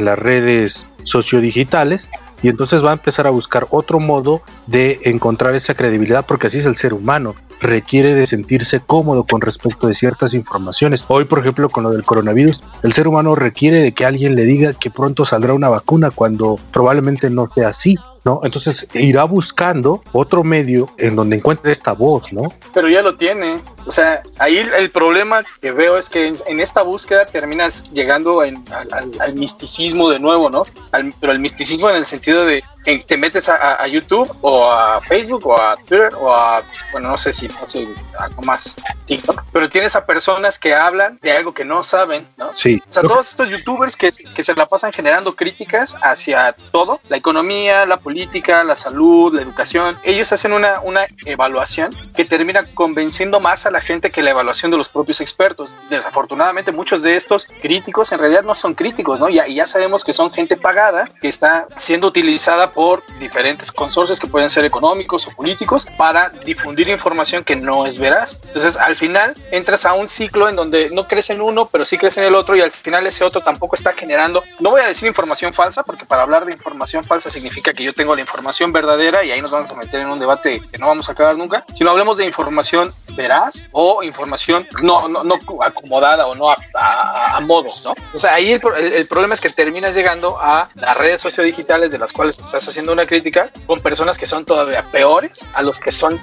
las 0.05 0.19
redes 0.19 0.87
sociodigitales 1.05 2.09
y 2.43 2.49
entonces 2.49 2.85
va 2.85 2.91
a 2.91 2.95
empezar 2.95 3.27
a 3.27 3.31
buscar 3.31 3.67
otro 3.71 4.01
modo 4.01 4.43
de 4.67 5.01
encontrar 5.05 5.55
esa 5.55 5.75
credibilidad 5.75 6.25
porque 6.27 6.49
así 6.49 6.59
es 6.59 6.67
el 6.67 6.77
ser 6.77 6.95
humano 6.95 7.35
requiere 7.63 8.15
de 8.15 8.27
sentirse 8.27 8.81
cómodo 8.81 9.25
con 9.25 9.41
respecto 9.41 9.87
de 9.87 9.95
ciertas 9.95 10.35
informaciones. 10.35 11.05
Hoy, 11.09 11.25
por 11.25 11.39
ejemplo, 11.39 11.71
con 11.71 11.85
lo 11.85 11.91
del 11.91 12.05
coronavirus, 12.05 12.63
el 12.83 12.93
ser 12.93 13.09
humano 13.09 13.35
requiere 13.35 13.81
de 13.81 13.93
que 13.93 14.05
alguien 14.05 14.35
le 14.35 14.45
diga 14.45 14.75
que 14.75 14.91
pronto 14.91 15.25
saldrá 15.25 15.55
una 15.55 15.69
vacuna 15.69 16.11
cuando 16.11 16.59
probablemente 16.73 17.31
no 17.31 17.49
sea 17.55 17.69
así. 17.69 17.97
¿no? 18.25 18.41
Entonces 18.45 18.87
irá 18.95 19.25
buscando 19.25 20.03
otro 20.13 20.45
medio 20.45 20.89
en 20.99 21.17
donde 21.17 21.37
encuentre 21.37 21.73
esta 21.73 21.93
voz, 21.93 22.33
¿no? 22.33 22.53
Pero 22.73 22.89
ya 22.89 23.03
lo 23.03 23.17
tiene. 23.17 23.59
O 23.85 23.91
sea, 23.91 24.23
ahí 24.39 24.59
el 24.59 24.91
problema 24.91 25.43
que 25.61 25.73
veo 25.73 25.99
es 25.99 26.09
que 26.09 26.33
en, 26.47 26.61
esta 26.61 26.83
búsqueda 26.83 27.27
terminas 27.27 27.85
llegando 27.93 28.45
en, 28.45 28.63
al, 28.73 28.93
al, 28.93 29.13
al, 29.21 29.35
misticismo 29.35 30.09
de 30.09 30.21
nuevo, 30.21 30.51
¿no? 30.51 30.65
Al, 30.93 31.13
pero 31.21 31.33
el 31.33 31.41
misticismo 31.41 31.91
en 31.91 31.97
el 31.97 32.07
sentido 32.07 32.45
de 32.47 32.63
te 32.85 33.17
metes 33.17 33.49
a, 33.49 33.83
a, 33.83 33.87
YouTube 33.87 34.29
o 34.41 34.71
a 34.71 35.01
Facebook 35.03 35.47
o 35.47 35.61
a 35.61 35.77
Twitter 35.77 36.13
o 36.19 36.33
a, 36.33 36.63
bueno, 36.91 37.11
no 37.11 37.17
sé 37.17 37.33
si 37.33 37.49
hace 37.63 37.87
algo 38.19 38.43
más, 38.43 38.75
TikTok, 39.07 39.45
pero 39.53 39.69
tienes 39.69 39.95
a 39.95 40.05
personas 40.05 40.59
que 40.59 40.75
hablan 40.75 41.19
de 41.23 41.33
algo 41.33 41.55
que 41.55 41.65
no 41.65 41.85
saben, 41.85 42.27
¿no? 42.37 42.51
Sí. 42.55 42.83
O 42.89 42.93
sea, 42.93 43.03
todos 43.03 43.29
estos 43.29 43.51
youtubers 43.51 43.97
que, 43.97 44.11
que 44.35 44.43
se 44.43 44.55
la 44.55 44.67
pasan 44.67 44.93
generando 44.93 45.35
críticas 45.35 45.97
hacia 46.03 46.55
todo, 46.73 47.01
la 47.09 47.17
economía, 47.17 47.87
la 47.87 47.99
política, 47.99 48.65
la 48.65 48.75
salud, 48.75 49.35
la 49.35 49.43
educación, 49.43 49.99
ellos 50.03 50.33
hacen 50.33 50.53
una, 50.53 50.81
una 50.81 51.07
evaluación 51.25 51.95
que 52.17 52.25
termina 52.25 52.67
convenciendo 52.75 53.39
más 53.41 53.67
a 53.67 53.71
la 53.71 53.81
gente 53.81 54.11
que 54.11 54.23
la 54.23 54.31
evaluación 54.31 54.71
de 54.71 54.77
los 54.77 54.89
propios 54.89 55.21
expertos. 55.21 55.77
Desafortunadamente, 55.89 56.73
muchos 56.73 57.03
de 57.03 57.17
estos 57.17 57.47
críticos 57.61 58.11
en 58.13 58.19
realidad 58.19 58.43
no 58.43 58.55
son 58.55 58.75
críticos, 58.75 59.21
¿no? 59.21 59.29
Ya, 59.29 59.47
y 59.47 59.55
ya 59.55 59.67
sabemos 59.67 60.05
que 60.05 60.13
son 60.13 60.33
gente 60.33 60.57
pagada 60.57 61.09
que 61.21 61.29
está 61.29 61.67
siendo 61.77 62.09
utilizada 62.09 62.72
por 62.75 63.03
diferentes 63.19 63.71
consorcios 63.71 64.19
que 64.21 64.27
pueden 64.27 64.51
ser 64.51 64.65
económicos 64.65 65.27
o 65.27 65.31
políticos 65.31 65.87
para 65.97 66.31
difundir 66.31 66.89
información 66.89 67.45
que 67.45 67.57
no 67.57 67.87
es 67.87 67.99
veraz. 67.99 68.41
Entonces, 68.47 68.77
al 68.77 68.97
final 68.97 69.35
entras 69.51 69.85
a 69.85 69.95
un 69.95 70.09
ciclo 70.09 70.49
en 70.49 70.57
donde 70.57 70.89
no 70.95 71.07
crees 71.07 71.31
en 71.31 71.41
uno, 71.41 71.67
pero 71.67 71.85
sí 71.85 71.99
crees 71.99 72.17
en 72.17 72.25
el 72.25 72.35
otro 72.35 72.57
y 72.57 72.61
al 72.61 72.71
final 72.71 73.07
ese 73.07 73.25
otro 73.25 73.41
tampoco 73.41 73.77
está 73.77 73.93
generando, 73.93 74.43
no 74.61 74.71
voy 74.71 74.81
a 74.83 74.87
decir 74.87 75.09
información 75.09 75.53
falsa, 75.53 75.83
porque 75.83 76.05
para 76.05 76.23
hablar 76.23 76.45
de 76.45 76.53
información 76.53 77.05
falsa 77.05 77.31
significa 77.31 77.73
que 77.73 77.85
yo 77.85 77.93
tengo 77.93 78.15
la 78.15 78.21
información 78.21 78.73
verdadera 78.73 79.25
y 79.25 79.31
ahí 79.31 79.41
nos 79.41 79.51
vamos 79.51 79.71
a 79.71 79.75
meter 79.75 80.01
en 80.01 80.09
un 80.09 80.19
debate 80.19 80.61
que 80.71 80.79
no 80.79 80.87
vamos 80.89 81.09
a 81.09 81.13
acabar 81.13 81.37
nunca, 81.37 81.65
sino 81.75 81.91
hablemos 81.91 82.17
de 82.17 82.27
información 82.27 82.89
veraz 83.17 83.65
o 83.73 84.03
información 84.03 84.67
no, 84.83 85.09
no, 85.09 85.25
no 85.25 85.39
acomodada 85.63 86.27
o 86.27 86.35
no 86.35 86.51
a, 86.51 86.57
a, 86.75 87.37
a 87.37 87.41
modos, 87.41 87.83
¿no? 87.85 87.93
O 87.93 88.19
sea, 88.19 88.35
ahí 88.35 88.53
el, 88.53 88.61
el, 88.79 88.93
el, 88.93 89.07
problema 89.07 89.35
es 89.35 89.41
que 89.41 89.51
terminas 89.51 89.95
llegando 89.95 90.37
a 90.41 90.69
las 90.75 90.97
redes 90.97 91.21
sociodigitales 91.21 91.91
de 91.91 91.99
las 91.99 92.13
cuales 92.13 92.39
estás 92.39 92.62
haciendo 92.69 92.93
una 92.93 93.07
crítica 93.07 93.51
con 93.67 93.81
personas 93.81 94.19
que 94.19 94.27
son 94.27 94.45
todavía 94.45 94.85
peores 94.91 95.41
a 95.55 95.63
los 95.63 95.79
que 95.79 95.93
son 95.93 96.15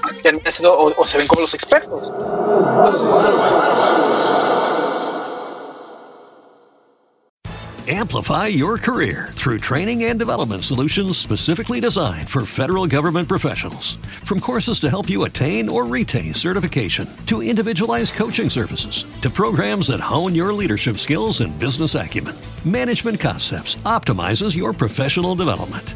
o, 0.63 0.93
o 0.95 1.07
se 1.07 1.17
ven 1.17 1.27
como 1.27 1.41
los 1.41 1.53
expertos. 1.53 2.09
Amplify 7.91 8.45
your 8.45 8.77
career 8.77 9.29
through 9.31 9.57
training 9.57 10.03
and 10.03 10.19
development 10.19 10.63
solutions 10.63 11.17
specifically 11.17 11.79
designed 11.79 12.29
for 12.29 12.45
federal 12.45 12.85
government 12.85 13.27
professionals. 13.27 13.95
From 14.25 14.39
courses 14.39 14.79
to 14.81 14.91
help 14.91 15.09
you 15.09 15.23
attain 15.23 15.67
or 15.67 15.87
retain 15.87 16.35
certification, 16.35 17.07
to 17.25 17.41
individualized 17.41 18.13
coaching 18.13 18.47
services, 18.47 19.07
to 19.21 19.31
programs 19.31 19.87
that 19.87 19.99
hone 19.99 20.35
your 20.35 20.53
leadership 20.53 20.97
skills 20.97 21.41
and 21.41 21.57
business 21.57 21.95
acumen, 21.95 22.35
Management 22.63 23.19
Concepts 23.19 23.77
optimizes 23.77 24.55
your 24.55 24.71
professional 24.71 25.33
development. 25.33 25.95